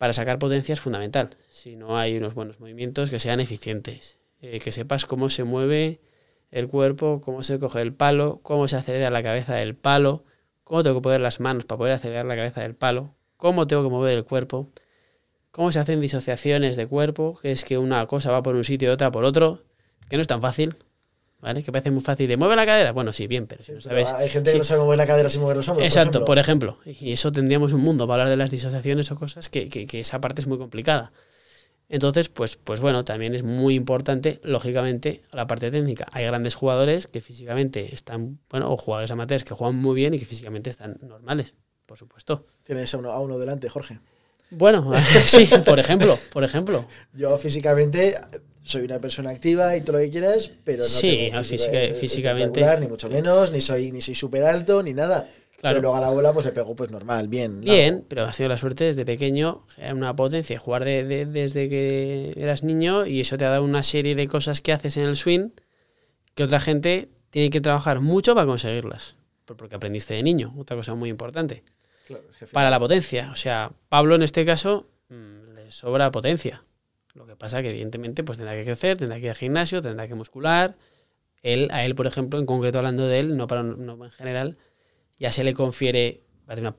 para 0.03 0.11
sacar 0.11 0.37
potencia 0.37 0.73
es 0.73 0.81
fundamental. 0.81 1.29
Si 1.49 1.77
no 1.77 1.97
hay 1.97 2.17
unos 2.17 2.33
buenos 2.33 2.59
movimientos 2.59 3.09
que 3.09 3.19
sean 3.19 3.39
eficientes. 3.39 4.19
Eh, 4.41 4.59
que 4.59 4.73
sepas 4.73 5.05
cómo 5.05 5.29
se 5.29 5.45
mueve 5.45 6.01
el 6.51 6.67
cuerpo, 6.67 7.21
cómo 7.21 7.41
se 7.41 7.57
coge 7.57 7.81
el 7.81 7.93
palo, 7.93 8.41
cómo 8.43 8.67
se 8.67 8.75
acelera 8.75 9.09
la 9.11 9.23
cabeza 9.23 9.55
del 9.55 9.75
palo, 9.77 10.25
cómo 10.65 10.83
tengo 10.83 10.97
que 10.97 11.03
poner 11.03 11.21
las 11.21 11.39
manos 11.39 11.63
para 11.63 11.77
poder 11.77 11.93
acelerar 11.93 12.25
la 12.25 12.35
cabeza 12.35 12.63
del 12.63 12.75
palo, 12.75 13.15
cómo 13.37 13.65
tengo 13.65 13.81
que 13.81 13.89
mover 13.89 14.17
el 14.17 14.25
cuerpo, 14.25 14.73
cómo 15.51 15.71
se 15.71 15.79
hacen 15.79 16.01
disociaciones 16.01 16.75
de 16.75 16.85
cuerpo, 16.85 17.39
que 17.41 17.53
es 17.53 17.63
que 17.63 17.77
una 17.77 18.05
cosa 18.05 18.29
va 18.29 18.43
por 18.43 18.55
un 18.55 18.65
sitio 18.65 18.89
y 18.89 18.91
otra 18.91 19.09
por 19.09 19.23
otro, 19.23 19.63
que 20.09 20.17
no 20.17 20.21
es 20.21 20.27
tan 20.27 20.41
fácil, 20.41 20.75
¿vale? 21.43 21.61
Que 21.61 21.71
parece 21.71 21.91
muy 21.91 22.01
fácil 22.01 22.27
de 22.27 22.37
mueve 22.37 22.55
la 22.55 22.65
cadera. 22.65 22.91
Bueno, 22.93 23.13
sí, 23.13 23.27
bien, 23.27 23.45
pero 23.45 23.61
si 23.61 23.71
no 23.73 23.77
Pero 23.83 24.05
sabes. 24.05 24.09
hay 24.13 24.29
gente 24.29 24.49
sí. 24.49 24.55
que 24.55 24.57
no 24.59 24.63
sabe 24.63 24.79
mover 24.81 24.97
la 24.97 25.05
cadera 25.05 25.29
sin 25.29 25.41
mover 25.41 25.57
los 25.57 25.69
hombros. 25.69 25.85
Exacto, 25.85 26.25
por 26.25 26.39
ejemplo. 26.39 26.77
por 26.77 26.87
ejemplo. 26.87 27.07
Y 27.07 27.11
eso 27.11 27.31
tendríamos 27.31 27.73
un 27.73 27.81
mundo 27.81 28.07
para 28.07 28.23
hablar 28.23 28.29
de 28.31 28.37
las 28.37 28.49
disociaciones 28.49 29.11
o 29.11 29.15
cosas 29.15 29.49
que, 29.49 29.69
que- 29.69 29.85
que 29.85 29.99
esa 29.99 30.19
parte 30.19 30.41
es 30.41 30.47
muy 30.47 30.57
complicada. 30.57 31.11
Entonces, 31.89 32.29
pues, 32.29 32.55
pues 32.55 32.79
bueno, 32.79 33.03
también 33.03 33.35
es 33.35 33.43
muy 33.43 33.75
importante, 33.75 34.39
lógicamente, 34.43 35.21
la 35.31 35.45
parte 35.45 35.69
técnica. 35.69 36.07
Hay 36.11 36.25
grandes 36.25 36.55
jugadores 36.55 37.05
que 37.07 37.21
físicamente 37.21 37.93
están, 37.93 38.39
bueno, 38.49 38.71
o 38.71 38.77
jugadores 38.77 39.11
amateurs 39.11 39.43
que 39.43 39.53
juegan 39.53 39.75
muy 39.75 39.93
bien 39.93 40.13
y 40.13 40.19
que 40.19 40.25
físicamente 40.25 40.69
están 40.71 40.97
normales, 41.01 41.53
por 41.85 41.97
supuesto. 41.97 42.45
Tienes 42.63 42.91
a 42.93 42.97
uno, 42.97 43.11
a 43.11 43.19
uno 43.19 43.37
delante, 43.37 43.69
Jorge. 43.69 43.99
Bueno, 44.55 44.91
sí, 45.25 45.47
por 45.65 45.79
ejemplo, 45.79 46.17
por 46.31 46.43
ejemplo. 46.43 46.85
Yo 47.13 47.37
físicamente 47.37 48.15
soy 48.63 48.83
una 48.83 48.99
persona 48.99 49.29
activa 49.31 49.75
y 49.75 49.81
todo 49.81 49.97
lo 49.97 50.03
que 50.03 50.09
quieras, 50.09 50.49
pero 50.63 50.83
no 50.83 50.89
Sí, 50.89 51.29
tengo 51.31 51.43
física- 51.43 51.81
es- 51.81 51.97
físicamente- 51.97 52.79
ni 52.79 52.87
mucho 52.87 53.09
menos, 53.09 53.51
ni 53.51 53.59
soy 53.61 53.91
ni 53.91 54.01
soy 54.01 54.15
súper 54.15 54.43
alto, 54.43 54.81
ni 54.83 54.93
nada. 54.93 55.27
Claro. 55.59 55.77
Pero 55.77 55.81
luego 55.81 55.95
a 55.95 56.01
la 56.01 56.09
bola 56.09 56.33
pues 56.33 56.45
le 56.45 56.51
pego 56.51 56.75
pues 56.75 56.91
normal, 56.91 57.29
bien. 57.29 57.61
Bien, 57.61 57.93
largo. 57.93 58.05
pero 58.09 58.23
has 58.25 58.35
tenido 58.35 58.49
la 58.49 58.57
suerte 58.57 58.83
desde 58.83 59.05
pequeño, 59.05 59.65
una 59.93 60.13
potencia, 60.13 60.59
jugar 60.59 60.83
de- 60.83 61.05
de- 61.05 61.25
desde 61.25 61.69
que 61.69 62.33
eras 62.35 62.63
niño 62.63 63.05
y 63.05 63.21
eso 63.21 63.37
te 63.37 63.45
ha 63.45 63.49
dado 63.49 63.63
una 63.63 63.81
serie 63.83 64.13
de 64.15 64.27
cosas 64.27 64.59
que 64.59 64.73
haces 64.73 64.97
en 64.97 65.03
el 65.03 65.15
swing 65.15 65.49
que 66.35 66.43
otra 66.43 66.59
gente 66.59 67.09
tiene 67.29 67.49
que 67.49 67.61
trabajar 67.61 68.01
mucho 68.01 68.35
para 68.35 68.45
conseguirlas. 68.45 69.15
Por- 69.45 69.55
Porque 69.57 69.75
aprendiste 69.75 70.13
de 70.13 70.23
niño, 70.23 70.53
otra 70.57 70.75
cosa 70.75 70.95
muy 70.95 71.09
importante. 71.09 71.63
Claro, 72.05 72.23
Para 72.51 72.69
la 72.69 72.79
potencia, 72.79 73.29
o 73.31 73.35
sea, 73.35 73.71
Pablo 73.89 74.15
en 74.15 74.23
este 74.23 74.45
caso 74.45 74.89
mm, 75.09 75.53
le 75.55 75.71
sobra 75.71 76.11
potencia. 76.11 76.63
Lo 77.13 77.25
que 77.25 77.35
pasa 77.35 77.61
que 77.61 77.69
evidentemente 77.69 78.23
pues 78.23 78.37
tendrá 78.37 78.55
que 78.55 78.63
crecer, 78.63 78.97
tendrá 78.97 79.17
que 79.17 79.23
ir 79.23 79.29
al 79.29 79.35
gimnasio, 79.35 79.81
tendrá 79.81 80.07
que 80.07 80.15
muscular. 80.15 80.75
Él, 81.41 81.69
a 81.71 81.85
él, 81.85 81.95
por 81.95 82.07
ejemplo, 82.07 82.39
en 82.39 82.45
concreto 82.45 82.79
hablando 82.79 83.07
de 83.07 83.19
él, 83.19 83.37
no, 83.37 83.47
para, 83.47 83.63
no 83.63 84.03
en 84.03 84.11
general, 84.11 84.57
ya 85.19 85.31
se 85.31 85.43
le 85.43 85.53
confiere, 85.53 86.21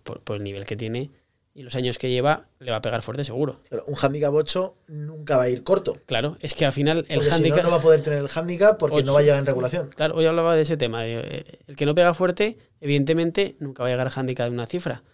por, 0.03 0.21
por 0.23 0.37
el 0.37 0.45
nivel 0.45 0.67
que 0.67 0.77
tiene 0.77 1.11
y 1.55 1.63
los 1.63 1.77
años 1.77 1.99
que 1.99 2.11
lleva, 2.11 2.49
le 2.59 2.73
va 2.73 2.79
a 2.79 2.83
pegar 2.83 3.01
fuerte 3.03 3.23
seguro. 3.23 3.61
Un 3.87 3.95
handicap 4.01 4.35
8 4.35 4.77
nunca 4.89 5.37
va 5.37 5.45
a 5.45 5.49
ir 5.49 5.63
corto. 5.63 5.97
Claro, 6.07 6.37
es 6.41 6.53
que 6.55 6.67
al 6.67 6.73
final 6.73 7.07
el 7.09 7.21
Porque 7.21 7.31
si 7.31 7.49
no, 7.49 7.63
no 7.63 7.71
va 7.71 7.77
a 7.77 7.81
poder 7.81 8.03
tener 8.03 8.19
el 8.19 8.29
handicap 8.35 8.77
porque 8.77 9.05
no 9.05 9.15
va 9.15 9.21
a 9.21 9.23
llegar 9.23 9.39
en 9.39 9.47
regulación. 9.47 9.89
Claro, 9.95 10.17
hoy 10.17 10.27
hablaba 10.27 10.57
de 10.57 10.63
ese 10.63 10.77
tema. 10.77 11.07
eh, 11.07 11.61
el 11.69 11.77
que 11.77 11.87
no 11.87 11.95
pega 11.95 12.13
fuerte, 12.13 12.59
evidentemente, 12.81 13.57
nunca 13.61 13.85
va 13.85 13.89
a 13.89 13.93
llegar 13.93 14.09
al 14.09 14.13
handicap 14.15 14.49
de 14.49 14.53
una 14.53 14.67
cifra. 14.67 15.05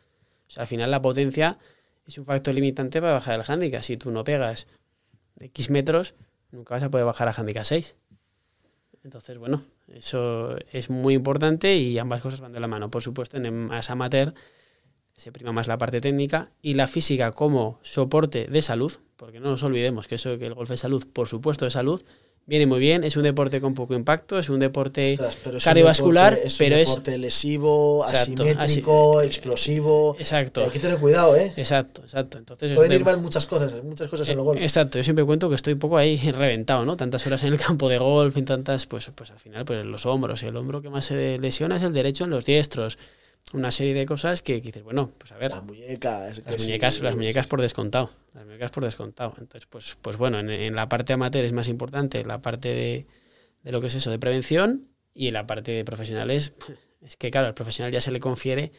O 0.50 0.52
sea, 0.52 0.62
al 0.62 0.66
final 0.66 0.90
la 0.90 1.00
potencia 1.00 1.58
es 2.04 2.18
un 2.18 2.24
factor 2.24 2.52
limitante 2.52 3.00
para 3.00 3.12
bajar 3.12 3.38
el 3.38 3.46
handicap. 3.46 3.82
Si 3.82 3.96
tú 3.96 4.10
no 4.10 4.24
pegas 4.24 4.66
X 5.38 5.70
metros, 5.70 6.14
nunca 6.50 6.74
vas 6.74 6.82
a 6.82 6.90
poder 6.90 7.06
bajar 7.06 7.28
a 7.28 7.32
handicap 7.32 7.62
6. 7.62 7.94
Entonces, 9.04 9.38
bueno, 9.38 9.62
eso 9.86 10.56
es 10.72 10.90
muy 10.90 11.14
importante 11.14 11.76
y 11.76 11.96
ambas 11.98 12.20
cosas 12.20 12.40
van 12.40 12.52
de 12.52 12.58
la 12.58 12.66
mano. 12.66 12.90
Por 12.90 13.00
supuesto, 13.00 13.36
en 13.36 13.46
el 13.46 13.52
más 13.52 13.90
amateur 13.90 14.34
se 15.16 15.30
prima 15.30 15.52
más 15.52 15.68
la 15.68 15.78
parte 15.78 16.00
técnica 16.00 16.50
y 16.60 16.74
la 16.74 16.88
física 16.88 17.30
como 17.30 17.78
soporte 17.82 18.48
de 18.48 18.60
salud, 18.60 18.92
porque 19.16 19.38
no 19.38 19.50
nos 19.50 19.62
olvidemos 19.62 20.08
que 20.08 20.16
eso 20.16 20.36
que 20.36 20.46
el 20.46 20.54
golf 20.54 20.72
es 20.72 20.80
salud, 20.80 21.06
por 21.12 21.28
supuesto 21.28 21.64
es 21.64 21.74
salud, 21.74 22.02
viene 22.46 22.66
muy 22.66 22.80
bien. 22.80 23.04
Es 23.04 23.16
un 23.16 23.22
deporte 23.22 23.60
con 23.60 23.74
poco 23.74 23.94
impacto, 23.94 24.38
es 24.38 24.48
un 24.48 24.58
deporte 24.58 25.12
Ostras, 25.12 25.38
pero 25.44 25.56
es 25.58 25.64
un 25.64 25.68
cardiovascular, 25.70 26.32
deporte- 26.34 26.46
es 26.48 26.54
un 26.54 26.58
pero 26.58 26.76
es. 26.76 26.88
deporte 26.88 27.18
lesivo, 27.18 28.04
Exacto, 28.08 28.42
asimétrico, 28.42 29.18
así- 29.20 29.26
explosivo. 29.28 30.16
Exacto, 30.18 30.64
Hay 30.64 30.70
que 30.70 30.78
tener 30.80 30.98
cuidado, 30.98 31.36
¿eh? 31.36 31.52
exacto, 31.56 32.02
exacto. 32.02 32.38
Entonces, 32.38 32.70
es 32.72 32.76
Pueden 32.76 32.92
un 32.92 32.98
ir 32.98 33.04
mal 33.04 33.18
muchas 33.18 33.46
cosas, 33.46 33.72
muchas 33.84 34.08
cosas 34.08 34.28
en 34.28 34.34
el 34.34 34.40
Eh, 34.40 34.42
golf. 34.42 34.60
Exacto, 34.62 34.98
yo 34.98 35.04
siempre 35.04 35.24
cuento 35.24 35.48
que 35.48 35.54
estoy 35.54 35.74
un 35.74 35.78
poco 35.78 35.96
ahí 35.96 36.16
reventado, 36.32 36.84
¿no? 36.84 36.96
Tantas 36.96 37.26
horas 37.26 37.42
en 37.44 37.52
el 37.52 37.58
campo 37.58 37.88
de 37.88 37.98
golf 37.98 38.36
y 38.36 38.42
tantas, 38.42 38.86
pues, 38.86 39.10
pues 39.14 39.30
al 39.30 39.38
final, 39.38 39.64
pues 39.64 39.84
los 39.84 40.04
hombros. 40.06 40.42
El 40.42 40.56
hombro 40.56 40.82
que 40.82 40.90
más 40.90 41.04
se 41.04 41.38
lesiona 41.38 41.76
es 41.76 41.82
el 41.82 41.92
derecho 41.92 42.24
en 42.24 42.30
los 42.30 42.44
diestros. 42.46 42.98
Una 43.52 43.70
serie 43.72 43.94
de 43.94 44.06
cosas 44.06 44.42
que, 44.42 44.54
que 44.62 44.68
dices, 44.68 44.84
bueno, 44.84 45.10
pues 45.18 45.32
a 45.32 45.36
ver, 45.36 45.50
Las 45.50 45.64
muñecas. 45.64 46.38
que 46.40 46.50
las 46.50 46.60
sí, 46.62 46.68
muñecas, 46.68 47.00
las 47.00 47.12
sí, 47.14 47.18
muñecas 47.18 47.46
sí. 47.46 47.50
por 47.50 47.60
descontado. 47.60 48.10
Las 48.32 48.44
muñecas 48.46 48.70
por 48.70 48.84
descontado. 48.84 49.34
Entonces, 49.38 49.66
pues, 49.68 49.96
pues 50.00 50.16
bueno, 50.16 50.38
en, 50.38 50.50
en 50.50 50.74
la 50.76 50.88
parte 50.88 51.12
amateur 51.12 51.44
es 51.44 51.52
más 51.52 51.66
importante 51.66 52.24
la 52.24 52.40
parte 52.40 52.68
de, 52.68 53.06
de 53.64 53.72
lo 53.72 53.80
que 53.80 53.88
es 53.88 53.94
eso, 53.96 54.10
de 54.10 54.18
prevención, 54.20 54.86
y 55.14 55.26
en 55.26 55.34
la 55.34 55.46
parte 55.48 55.72
de 55.72 55.84
profesionales, 55.84 56.52
es 57.04 57.16
que 57.16 57.30
claro, 57.32 57.48
al 57.48 57.54
profesional 57.54 57.92
ya 57.92 58.00
se 58.00 58.12
le 58.12 58.20
confiere 58.20 58.70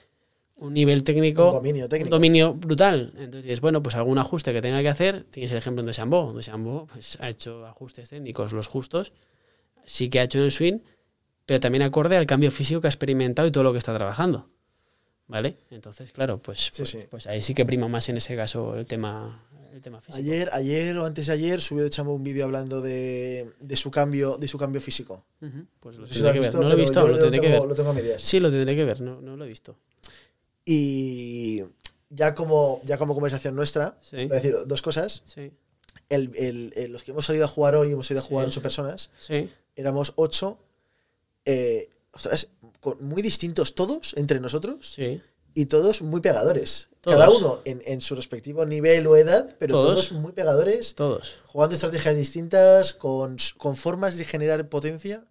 un 0.56 0.74
nivel 0.74 1.04
técnico 1.04 1.48
Un 1.50 1.56
dominio 1.56 1.90
técnico. 1.90 2.08
un 2.08 2.12
dominio 2.12 2.54
brutal. 2.54 3.14
Entonces 3.18 3.44
dices, 3.44 3.60
bueno, 3.62 3.82
pues 3.84 3.96
algún 3.96 4.20
ajuste 4.20 4.54
que 4.54 4.62
tenga 4.62 4.82
que 4.82 4.90
hacer. 4.90 5.24
Tienes 5.32 5.52
el 5.52 5.58
ejemplo 5.58 5.84
de 5.84 5.94
Sambo. 5.94 6.34
De 6.34 6.44
Sambo 6.44 6.88
pues, 6.94 7.18
ha 7.20 7.30
hecho 7.30 7.66
ajustes 7.66 8.10
técnicos 8.12 8.54
los 8.54 8.68
justos. 8.68 9.12
Sí 9.86 10.10
que 10.10 10.20
ha 10.20 10.24
hecho 10.24 10.38
en 10.38 10.46
el 10.46 10.52
swing, 10.52 10.80
pero 11.52 11.60
también 11.60 11.82
acorde 11.82 12.16
al 12.16 12.26
cambio 12.26 12.50
físico 12.50 12.80
que 12.80 12.88
ha 12.88 12.90
experimentado 12.90 13.46
y 13.46 13.52
todo 13.52 13.66
lo 13.66 13.74
que 13.74 13.78
está 13.80 13.94
trabajando. 13.94 14.48
¿Vale? 15.28 15.58
Entonces, 15.70 16.14
claro, 16.14 16.38
pues, 16.42 16.60
Sí, 16.68 16.72
pues, 16.78 16.90
sí. 16.90 17.00
pues 17.10 17.28
ahí 17.28 17.42
sí 17.42 17.54
que 17.54 17.66
prima 17.66 17.90
más 17.90 18.08
en 18.08 18.16
ese 18.16 18.38
caso 18.38 18.78
el 18.78 18.86
tema, 18.86 19.44
el 19.74 19.82
tema 19.82 20.00
físico. 20.00 20.18
Ayer, 20.18 20.50
ayer 20.54 20.98
o 20.98 21.06
antes 21.06 21.26
de 21.28 21.34
ayer 21.34 21.60
subió 21.60 21.84
de 21.84 21.90
Chambo 21.90 22.14
un 22.16 22.24
vídeo 22.24 22.46
hablando 22.46 22.80
de, 22.80 23.52
de 23.60 23.76
su 23.76 23.92
cambio, 23.92 24.38
de 24.38 24.48
su 24.48 24.58
cambio 24.58 24.80
físico. 24.80 25.26
Pues 25.82 25.98
lo 25.98 26.04
No 26.04 26.08
sé 26.08 26.14
si 26.14 26.20
lo 26.22 26.28
que 26.32 26.40
ver. 26.40 26.48
visto, 26.48 26.62
No 26.62 26.70
lo 26.70 26.74
he 26.74 26.78
visto, 26.78 27.06
lo 27.06 27.20
tendré 27.20 27.42
que 27.42 27.48
tengo, 27.48 27.60
ver. 27.64 27.70
lo 27.70 27.76
tengo 27.76 27.90
a 27.90 27.94
medias. 27.94 28.22
Sí, 28.22 28.40
lo 28.40 28.50
tendré 28.50 28.74
que 28.74 28.86
ver, 28.86 29.02
no, 29.02 29.20
no 29.20 29.36
lo 29.36 29.44
he 29.44 29.48
visto. 29.50 29.76
Y 30.64 31.64
ya 32.10 32.34
como, 32.34 32.80
ya 32.86 32.98
como 32.98 33.14
conversación 33.14 33.56
nuestra, 33.58 33.98
Sí, 34.00 34.16
voy 34.16 34.32
a 34.32 34.36
decir 34.36 34.56
dos 34.68 34.82
cosas. 34.82 35.24
sí, 35.26 35.52
El, 36.08 36.32
el- 36.38 36.72
el- 36.78 36.92
los 36.94 37.04
que 37.04 37.12
hemos 37.12 37.26
salido 37.26 37.44
a 37.44 37.50
jugar 37.50 37.76
hoy, 37.76 37.92
hemos 37.92 38.10
ido 38.10 38.22
a 38.22 38.24
jugar 38.24 38.48
ocho 38.48 38.62
personas, 38.62 39.10
sí, 39.20 39.50
éramos 39.76 40.14
ocho, 40.16 40.58
eh, 41.46 41.90
ostras, 42.14 42.48
con- 42.80 43.04
muy 43.04 43.22
distintos 43.22 43.76
todos 43.76 44.14
entre 44.18 44.40
nosotros 44.40 44.94
sí. 44.96 45.22
y 45.54 45.66
todos 45.68 46.02
muy 46.02 46.22
pegadores. 46.22 46.90
Todos. 47.02 47.18
Cada 47.18 47.30
uno 47.32 47.60
en, 47.66 47.82
en 47.86 48.00
su 48.02 48.14
respectivo 48.16 48.64
nivel 48.66 49.08
o 49.08 49.18
edad, 49.18 49.56
pero 49.58 49.74
Todos. 49.74 50.10
todos, 50.10 50.22
muy 50.22 50.34
pegadores, 50.34 50.94
Todos. 50.94 51.40
jugando 51.46 51.74
estrategias 51.74 52.16
distintas, 52.16 52.94
con, 52.94 53.38
con 53.58 53.76
formas 53.76 54.18
de 54.18 54.26
generar 54.26 54.70
potencia, 54.70 55.26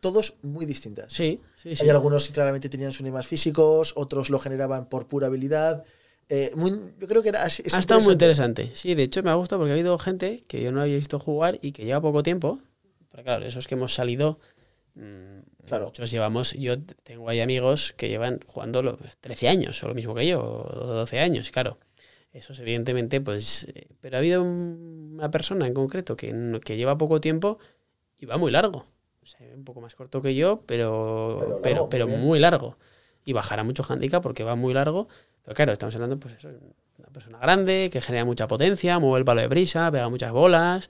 todos 0.00 0.34
muy 0.42 0.64
distintas. 0.64 1.12
Sí, 1.12 1.40
sí, 1.56 1.74
sí. 1.74 1.82
Hay 1.82 1.90
algunos 1.90 2.26
que 2.28 2.32
claramente 2.32 2.68
tenían 2.68 2.92
sus 2.92 3.04
más 3.10 3.26
físicos, 3.26 3.94
otros 3.96 4.30
lo 4.30 4.38
generaban 4.38 4.88
por 4.88 5.08
pura 5.08 5.26
habilidad. 5.26 5.82
Eh, 6.28 6.52
muy- 6.54 6.92
yo 7.00 7.08
creo 7.08 7.20
que 7.22 7.30
era, 7.30 7.44
es 7.46 7.74
ha 7.74 7.80
estado 7.80 8.00
muy 8.02 8.12
interesante. 8.12 8.70
Sí, 8.74 8.94
de 8.94 9.02
hecho 9.02 9.22
me 9.24 9.30
ha 9.30 9.34
gustado 9.34 9.58
porque 9.60 9.72
ha 9.72 9.74
habido 9.74 9.98
gente 9.98 10.44
que 10.46 10.62
yo 10.62 10.70
no 10.70 10.82
había 10.82 10.94
visto 10.96 11.18
jugar 11.18 11.58
y 11.62 11.72
que 11.72 11.84
lleva 11.84 12.00
poco 12.00 12.22
tiempo. 12.22 12.60
Pero 13.10 13.24
claro, 13.24 13.44
esos 13.44 13.66
que 13.66 13.74
hemos 13.74 13.92
salido, 13.92 14.38
Claro. 15.66 15.86
muchos 15.86 16.10
llevamos, 16.10 16.52
yo 16.54 16.80
tengo 17.02 17.28
ahí 17.28 17.40
amigos 17.40 17.92
que 17.96 18.08
llevan 18.08 18.40
jugando 18.46 18.82
los 18.82 18.96
13 19.20 19.48
años 19.48 19.82
o 19.84 19.88
lo 19.88 19.94
mismo 19.94 20.14
que 20.14 20.26
yo, 20.26 20.40
o 20.42 20.86
12 20.94 21.18
años, 21.20 21.50
claro. 21.50 21.78
Esos 22.32 22.58
evidentemente, 22.60 23.20
pues... 23.20 23.64
eh, 23.74 23.88
Pero 24.00 24.16
ha 24.16 24.18
habido 24.20 24.42
un- 24.42 25.12
una 25.14 25.30
persona 25.30 25.66
en 25.66 25.74
concreto 25.74 26.16
que, 26.16 26.60
que 26.64 26.76
lleva 26.76 26.96
poco 26.98 27.20
tiempo 27.20 27.58
y 28.18 28.26
va 28.26 28.36
muy 28.38 28.50
largo. 28.50 28.86
O 29.22 29.26
sea, 29.26 29.40
un 29.54 29.64
poco 29.64 29.80
más 29.80 29.94
corto 29.94 30.22
que 30.22 30.34
yo, 30.34 30.62
pero, 30.66 31.36
Pero 31.38 31.48
largo, 31.50 31.62
pero, 31.62 31.80
muy 31.82 31.88
pero 31.90 32.06
bien. 32.06 32.20
muy 32.20 32.38
largo. 32.38 32.78
Y 33.24 33.32
bajará 33.34 33.62
mucho 33.64 33.84
handicap 33.86 34.22
porque 34.22 34.42
va 34.44 34.54
muy 34.56 34.72
largo. 34.72 35.08
Pero 35.42 35.54
claro, 35.54 35.72
estamos 35.72 35.94
hablando, 35.96 36.18
pues 36.18 36.34
eso, 36.34 36.48
una 36.98 37.08
persona 37.08 37.38
grande, 37.38 37.90
que 37.92 38.00
genera 38.00 38.24
mucha 38.24 38.46
potencia, 38.46 38.98
mueve 38.98 39.18
el 39.18 39.24
palo 39.24 39.40
de 39.40 39.48
brisa, 39.48 39.90
pega 39.90 40.08
muchas 40.08 40.32
bolas, 40.32 40.88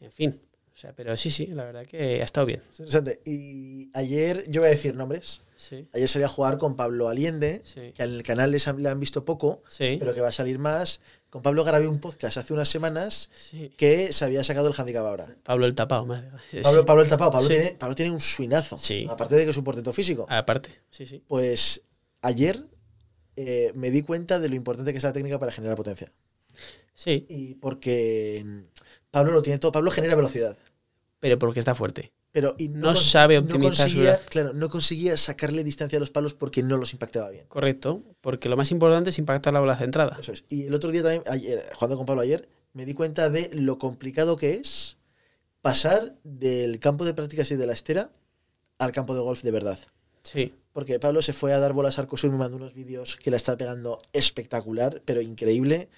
en 0.00 0.10
fin. 0.12 0.40
O 0.80 0.82
sea, 0.82 0.94
pero 0.94 1.14
sí, 1.18 1.30
sí, 1.30 1.46
la 1.48 1.64
verdad 1.66 1.84
que 1.84 2.22
ha 2.22 2.24
estado 2.24 2.46
bien. 2.46 2.62
Es 2.70 2.80
interesante. 2.80 3.20
Y 3.26 3.90
ayer, 3.92 4.44
yo 4.48 4.62
voy 4.62 4.68
a 4.68 4.70
decir 4.70 4.94
nombres. 4.94 5.42
Sí, 5.54 5.86
Ayer 5.92 6.08
salí 6.08 6.24
a 6.24 6.28
jugar 6.28 6.56
con 6.56 6.74
Pablo 6.74 7.10
Aliende, 7.10 7.60
sí, 7.64 7.92
que 7.94 8.02
en 8.02 8.14
el 8.14 8.22
canal 8.22 8.50
les 8.50 8.66
han- 8.66 8.82
le 8.82 8.88
han 8.88 8.98
visto 8.98 9.26
poco, 9.26 9.62
sí. 9.68 9.96
pero 10.00 10.14
que 10.14 10.22
va 10.22 10.28
a 10.28 10.32
salir 10.32 10.58
más. 10.58 11.02
Con 11.28 11.42
Pablo 11.42 11.64
grabé 11.64 11.86
un 11.86 12.00
podcast 12.00 12.38
hace 12.38 12.54
unas 12.54 12.70
semanas 12.70 13.28
que 13.76 14.10
se 14.14 14.24
había 14.24 14.42
sacado 14.42 14.68
el 14.68 14.74
handicap 14.74 15.04
ahora. 15.04 15.36
Pablo 15.42 15.66
el 15.66 15.74
tapado, 15.74 16.06
sí, 16.50 16.60
Pablo. 16.62 16.86
Pablo 16.86 17.02
el 17.02 17.10
tapado, 17.10 17.30
Pablo, 17.30 17.48
tiene, 17.48 17.76
Pablo 17.78 17.94
tiene 17.94 18.10
un 18.10 18.20
suinazo. 18.20 18.78
Sí. 18.78 19.06
Aparte 19.10 19.34
de 19.34 19.44
que 19.44 19.50
es 19.50 19.56
un 19.58 19.64
portento 19.64 19.92
físico. 19.92 20.24
Aparte, 20.30 20.70
sí, 20.88 21.04
sí. 21.04 21.22
Pues 21.28 21.82
ayer 22.22 22.64
eh, 23.36 23.70
me 23.74 23.90
di 23.90 24.00
cuenta 24.00 24.38
de 24.38 24.48
lo 24.48 24.54
importante 24.54 24.92
que 24.92 24.96
es 24.98 25.04
la 25.04 25.12
técnica 25.12 25.38
para 25.38 25.52
generar 25.52 25.76
potencia. 25.76 26.10
Sí, 26.94 27.26
Y 27.28 27.54
porque 27.56 28.44
Pablo 29.10 29.32
lo 29.32 29.42
tiene 29.42 29.58
todo. 29.58 29.72
Pablo 29.72 29.90
genera 29.90 30.14
velocidad. 30.14 30.56
Pero 31.20 31.38
porque 31.38 31.60
está 31.60 31.74
fuerte. 31.74 32.12
Pero 32.32 32.54
y 32.58 32.68
No 32.68 32.96
sabe 32.96 33.38
optimizar 33.38 33.74
su 33.74 33.82
conseguía. 33.82 34.20
Claro, 34.28 34.52
no 34.52 34.70
conseguía 34.70 35.16
sacarle 35.16 35.62
distancia 35.62 35.98
a 35.98 36.00
los 36.00 36.10
palos 36.10 36.34
porque 36.34 36.62
no 36.62 36.76
los 36.76 36.92
impactaba 36.92 37.30
bien. 37.30 37.44
Correcto, 37.48 38.02
porque 38.20 38.48
lo 38.48 38.56
más 38.56 38.70
importante 38.70 39.10
es 39.10 39.18
impactar 39.18 39.52
la 39.52 39.60
bola 39.60 39.76
centrada. 39.76 40.16
Eso 40.20 40.32
es. 40.32 40.44
Y 40.48 40.66
el 40.66 40.74
otro 40.74 40.90
día 40.90 41.02
también, 41.02 41.22
ayer, 41.26 41.68
jugando 41.74 41.96
con 41.96 42.06
Pablo 42.06 42.22
ayer, 42.22 42.48
me 42.72 42.86
di 42.86 42.94
cuenta 42.94 43.30
de 43.30 43.50
lo 43.52 43.78
complicado 43.78 44.36
que 44.36 44.54
es 44.54 44.96
pasar 45.60 46.14
del 46.24 46.78
campo 46.78 47.04
de 47.04 47.14
prácticas 47.14 47.50
y 47.50 47.56
de 47.56 47.66
la 47.66 47.72
estera 47.72 48.10
al 48.78 48.92
campo 48.92 49.14
de 49.14 49.20
golf 49.20 49.42
de 49.42 49.50
verdad. 49.50 49.78
Sí, 50.22 50.54
Porque 50.72 51.00
Pablo 51.00 51.22
se 51.22 51.32
fue 51.32 51.52
a 51.52 51.58
dar 51.58 51.72
bolas 51.72 51.98
a 51.98 52.02
Arcosur, 52.02 52.30
me 52.30 52.36
mandó 52.38 52.56
unos 52.56 52.74
vídeos 52.74 53.16
que 53.16 53.30
la 53.30 53.38
está 53.38 53.56
pegando 53.56 53.98
espectacular, 54.12 55.02
pero 55.04 55.20
increíble. 55.20 55.88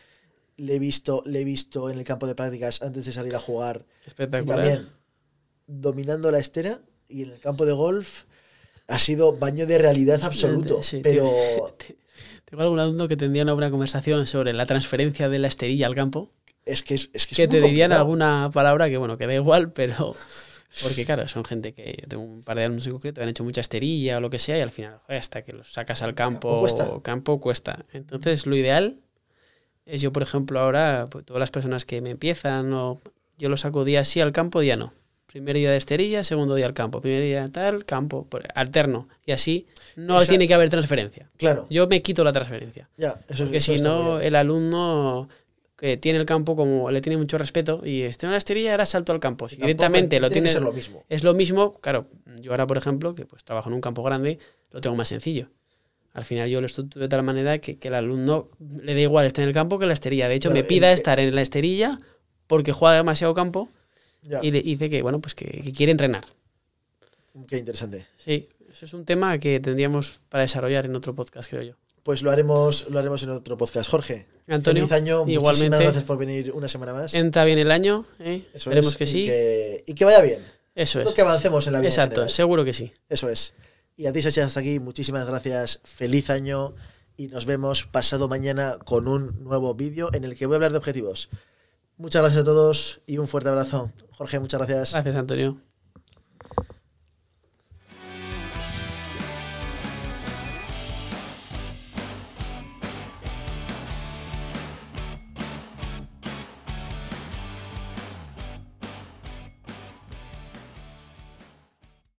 Le 0.56 0.76
he 0.76 0.78
visto, 0.78 1.22
le 1.26 1.40
he 1.40 1.44
visto 1.44 1.90
en 1.90 1.98
el 1.98 2.04
campo 2.04 2.26
de 2.26 2.35
prácticas 2.35 2.82
antes 2.82 3.04
de 3.04 3.12
salir 3.12 3.35
a 3.35 3.40
jugar. 3.40 3.85
Y 4.04 4.08
espectacular. 4.08 4.58
también 4.58 5.01
dominando 5.66 6.31
la 6.31 6.38
estera 6.38 6.81
y 7.09 7.22
en 7.22 7.31
el 7.31 7.40
campo 7.40 7.66
de 7.66 7.72
golf 7.72 8.25
ha 8.88 8.98
sido 8.98 9.37
baño 9.37 9.66
de 9.66 9.79
realidad 9.79 10.22
absoluto. 10.25 10.83
Sí, 10.83 11.01
pero 11.03 11.75
te- 11.79 11.96
Tengo 12.44 12.62
algún 12.62 12.79
alumno 12.81 13.09
que 13.09 13.16
tendría 13.16 13.42
una 13.44 13.53
buena 13.55 13.70
conversación 13.70 14.27
sobre 14.27 14.53
la 14.53 14.66
transferencia 14.66 15.29
de 15.29 15.38
la 15.38 15.48
esterilla 15.48 15.87
al 15.87 15.94
campo, 15.94 16.31
es 16.64 16.83
que 16.83 16.94
es, 16.94 17.11
es 17.12 17.27
que 17.27 17.35
es 17.35 17.37
que 17.37 17.48
te 17.48 17.57
dirían 17.61 17.90
complicado. 17.90 18.01
alguna 18.03 18.51
palabra 18.53 18.88
que, 18.88 18.96
bueno, 18.98 19.16
que 19.18 19.27
da 19.27 19.35
igual, 19.35 19.72
pero... 19.72 20.14
Porque, 20.83 21.05
claro, 21.05 21.29
son 21.29 21.44
gente 21.44 21.75
que... 21.75 21.98
Yo 22.01 22.09
tengo 22.09 22.22
un 22.25 22.40
par 22.42 22.57
de 22.57 22.64
alumnos 22.64 22.87
en 22.87 22.92
concreto 22.92 23.16
que 23.16 23.25
han 23.25 23.29
hecho 23.29 23.44
mucha 23.44 23.61
esterilla 23.61 24.16
o 24.16 24.20
lo 24.22 24.31
que 24.31 24.38
sea 24.38 24.57
y 24.57 24.62
al 24.62 24.70
final, 24.70 25.01
hasta 25.07 25.42
que 25.42 25.53
los 25.53 25.70
sacas 25.70 26.01
al 26.01 26.14
campo, 26.14 26.61
cuesta. 26.61 26.88
campo 27.03 27.40
cuesta. 27.40 27.85
Entonces, 27.92 28.46
lo 28.46 28.57
ideal 28.57 28.96
es 29.85 30.01
yo, 30.01 30.12
por 30.14 30.22
ejemplo, 30.22 30.61
ahora, 30.61 31.09
pues, 31.11 31.27
todas 31.27 31.40
las 31.40 31.51
personas 31.51 31.85
que 31.85 32.01
me 32.01 32.09
empiezan, 32.11 32.72
o 32.72 33.03
yo 33.37 33.51
lo 33.51 33.59
saco 33.59 33.85
día 33.85 34.03
sí 34.07 34.22
al 34.22 34.33
campo, 34.33 34.61
día 34.61 34.77
no. 34.77 34.94
Primer 35.33 35.57
día 35.57 35.71
de 35.71 35.79
esterilla, 35.79 36.23
segundo 36.25 36.55
día 36.55 36.66
al 36.66 36.75
campo. 36.75 37.01
Primer 37.01 37.23
día 37.23 37.49
tal, 37.51 37.87
campo, 37.87 38.29
alterno. 38.55 39.09
Y 39.25 39.33
así 39.33 39.66
no 39.97 40.21
Esa- 40.21 40.29
tiene 40.29 40.47
que 40.47 40.53
haber 40.55 40.68
transferencia. 40.68 41.29
Claro, 41.38 41.66
Yo 41.71 41.87
me 41.88 42.03
quito 42.03 42.23
la 42.23 42.33
transferencia. 42.33 42.88
ya, 42.99 43.18
eso, 43.29 43.45
Porque 43.45 43.61
si 43.61 43.77
no, 43.79 44.21
el 44.21 44.35
alumno 44.37 45.29
que 45.79 45.97
tiene 45.97 46.18
el 46.18 46.27
campo 46.27 46.55
como 46.55 46.90
le 46.90 47.01
tiene 47.01 47.16
mucho 47.16 47.38
respeto 47.38 47.81
y 47.85 48.03
esté 48.03 48.27
en 48.27 48.33
la 48.33 48.38
esterilla, 48.38 48.73
ahora 48.73 48.85
salto 48.87 49.12
al 49.12 49.21
campo. 49.21 49.49
Si 49.49 49.57
directamente 49.57 50.21
lo 50.21 50.31
tiene 50.31 50.53
lo 50.61 50.73
mismo. 50.73 51.03
Es 51.09 51.25
lo 51.25 51.33
mismo, 51.35 51.81
claro. 51.81 52.07
Yo 52.40 52.51
ahora, 52.53 52.66
por 52.66 52.77
ejemplo, 52.77 53.14
que 53.14 53.25
pues 53.25 53.42
trabajo 53.42 53.68
en 53.71 53.75
un 53.75 53.81
campo 53.81 54.03
grande, 54.03 54.38
lo 54.71 54.81
tengo 54.83 54.95
más 54.97 55.09
sencillo. 55.09 55.49
Al 56.12 56.27
final 56.27 56.49
yo 56.51 56.61
lo 56.61 56.66
estructuro 56.66 57.03
de 57.03 57.09
tal 57.09 57.23
manera 57.23 57.57
que, 57.59 57.79
que 57.79 57.88
el 57.88 57.95
alumno 57.95 58.51
le 58.83 58.92
da 58.95 59.01
igual 59.01 59.25
estar 59.25 59.42
en 59.42 59.49
el 59.49 59.55
campo 59.55 59.79
que 59.79 59.85
en 59.85 59.88
la 59.88 59.95
esterilla. 59.95 60.29
De 60.29 60.35
hecho, 60.35 60.51
Claro, 60.51 60.62
me 60.62 60.68
pida 60.68 60.88
el- 60.88 60.95
estar 60.95 61.18
en 61.18 61.35
la 61.35 61.40
esterilla 61.40 61.99
porque 62.47 62.71
juega 62.73 62.95
demasiado 62.97 63.33
campo 63.33 63.71
Ya, 64.22 64.40
y 64.42 64.50
le 64.50 64.62
dice 64.62 64.88
que, 64.88 65.02
bueno, 65.02 65.20
pues 65.20 65.35
que, 65.35 65.61
que 65.61 65.72
quiere 65.72 65.92
entrenar. 65.92 66.24
qué 67.48 67.58
interesante. 67.58 68.06
Sí, 68.16 68.48
eso 68.70 68.87
es 68.87 68.94
un 68.94 69.04
tema 69.04 69.38
que 69.38 69.61
tendríamos 69.61 70.20
para 70.28 70.42
desarrollar 70.42 70.87
en 70.87 70.96
otro 70.96 71.14
podcast, 71.14 71.50
creo 71.50 71.62
yo. 71.62 71.74
Pues 72.02 72.22
lo 72.22 72.30
haremos, 72.30 72.88
lo 72.90 72.98
haremos 72.98 73.22
en 73.22 73.30
otro 73.30 73.56
podcast. 73.56 73.88
Jorge, 73.88 74.26
Antonio, 74.48 74.88
feliz 74.88 74.92
año. 74.92 75.24
Muchísimas 75.24 75.80
gracias 75.80 76.04
por 76.04 76.18
venir 76.18 76.50
una 76.52 76.66
semana 76.66 76.92
más. 76.92 77.14
Entra 77.14 77.44
bien 77.44 77.58
el 77.58 77.70
año, 77.70 78.06
¿eh? 78.18 78.44
Eso 78.52 78.70
esperemos 78.70 78.92
es, 78.92 78.96
que 78.96 79.04
y 79.04 79.06
sí. 79.06 79.26
Que, 79.26 79.85
y 79.87 79.94
que 79.94 80.04
vaya 80.04 80.20
bien. 80.20 80.40
Eso 80.74 81.00
es. 81.00 81.11
que 81.11 81.20
avancemos 81.20 81.66
en 81.66 81.74
la 81.74 81.80
vida. 81.80 81.90
Exacto, 81.90 82.28
seguro 82.28 82.64
que 82.64 82.72
sí. 82.72 82.92
Eso 83.08 83.28
es. 83.28 83.54
Y 83.96 84.06
a 84.06 84.12
ti, 84.12 84.22
Sacha, 84.22 84.44
hasta 84.44 84.61
aquí. 84.61 84.80
Muchísimas 84.80 85.26
gracias. 85.26 85.80
Feliz 85.85 86.30
año. 86.30 86.74
Y 87.16 87.28
nos 87.28 87.46
vemos 87.46 87.85
pasado 87.85 88.26
mañana 88.26 88.78
con 88.85 89.06
un 89.06 89.44
nuevo 89.44 89.74
vídeo 89.74 90.08
en 90.14 90.24
el 90.24 90.35
que 90.35 90.46
voy 90.46 90.54
a 90.54 90.56
hablar 90.56 90.72
de 90.72 90.78
objetivos. 90.78 91.28
Muchas 91.96 92.22
gracias 92.22 92.42
a 92.42 92.44
todos 92.44 93.00
y 93.07 93.18
un 93.18 93.28
fuerte 93.28 93.48
abrazo. 93.48 93.90
Jorge, 94.11 94.40
muchas 94.40 94.59
gracias. 94.59 94.92
Gracias, 94.92 95.16
Antonio. 95.16 95.71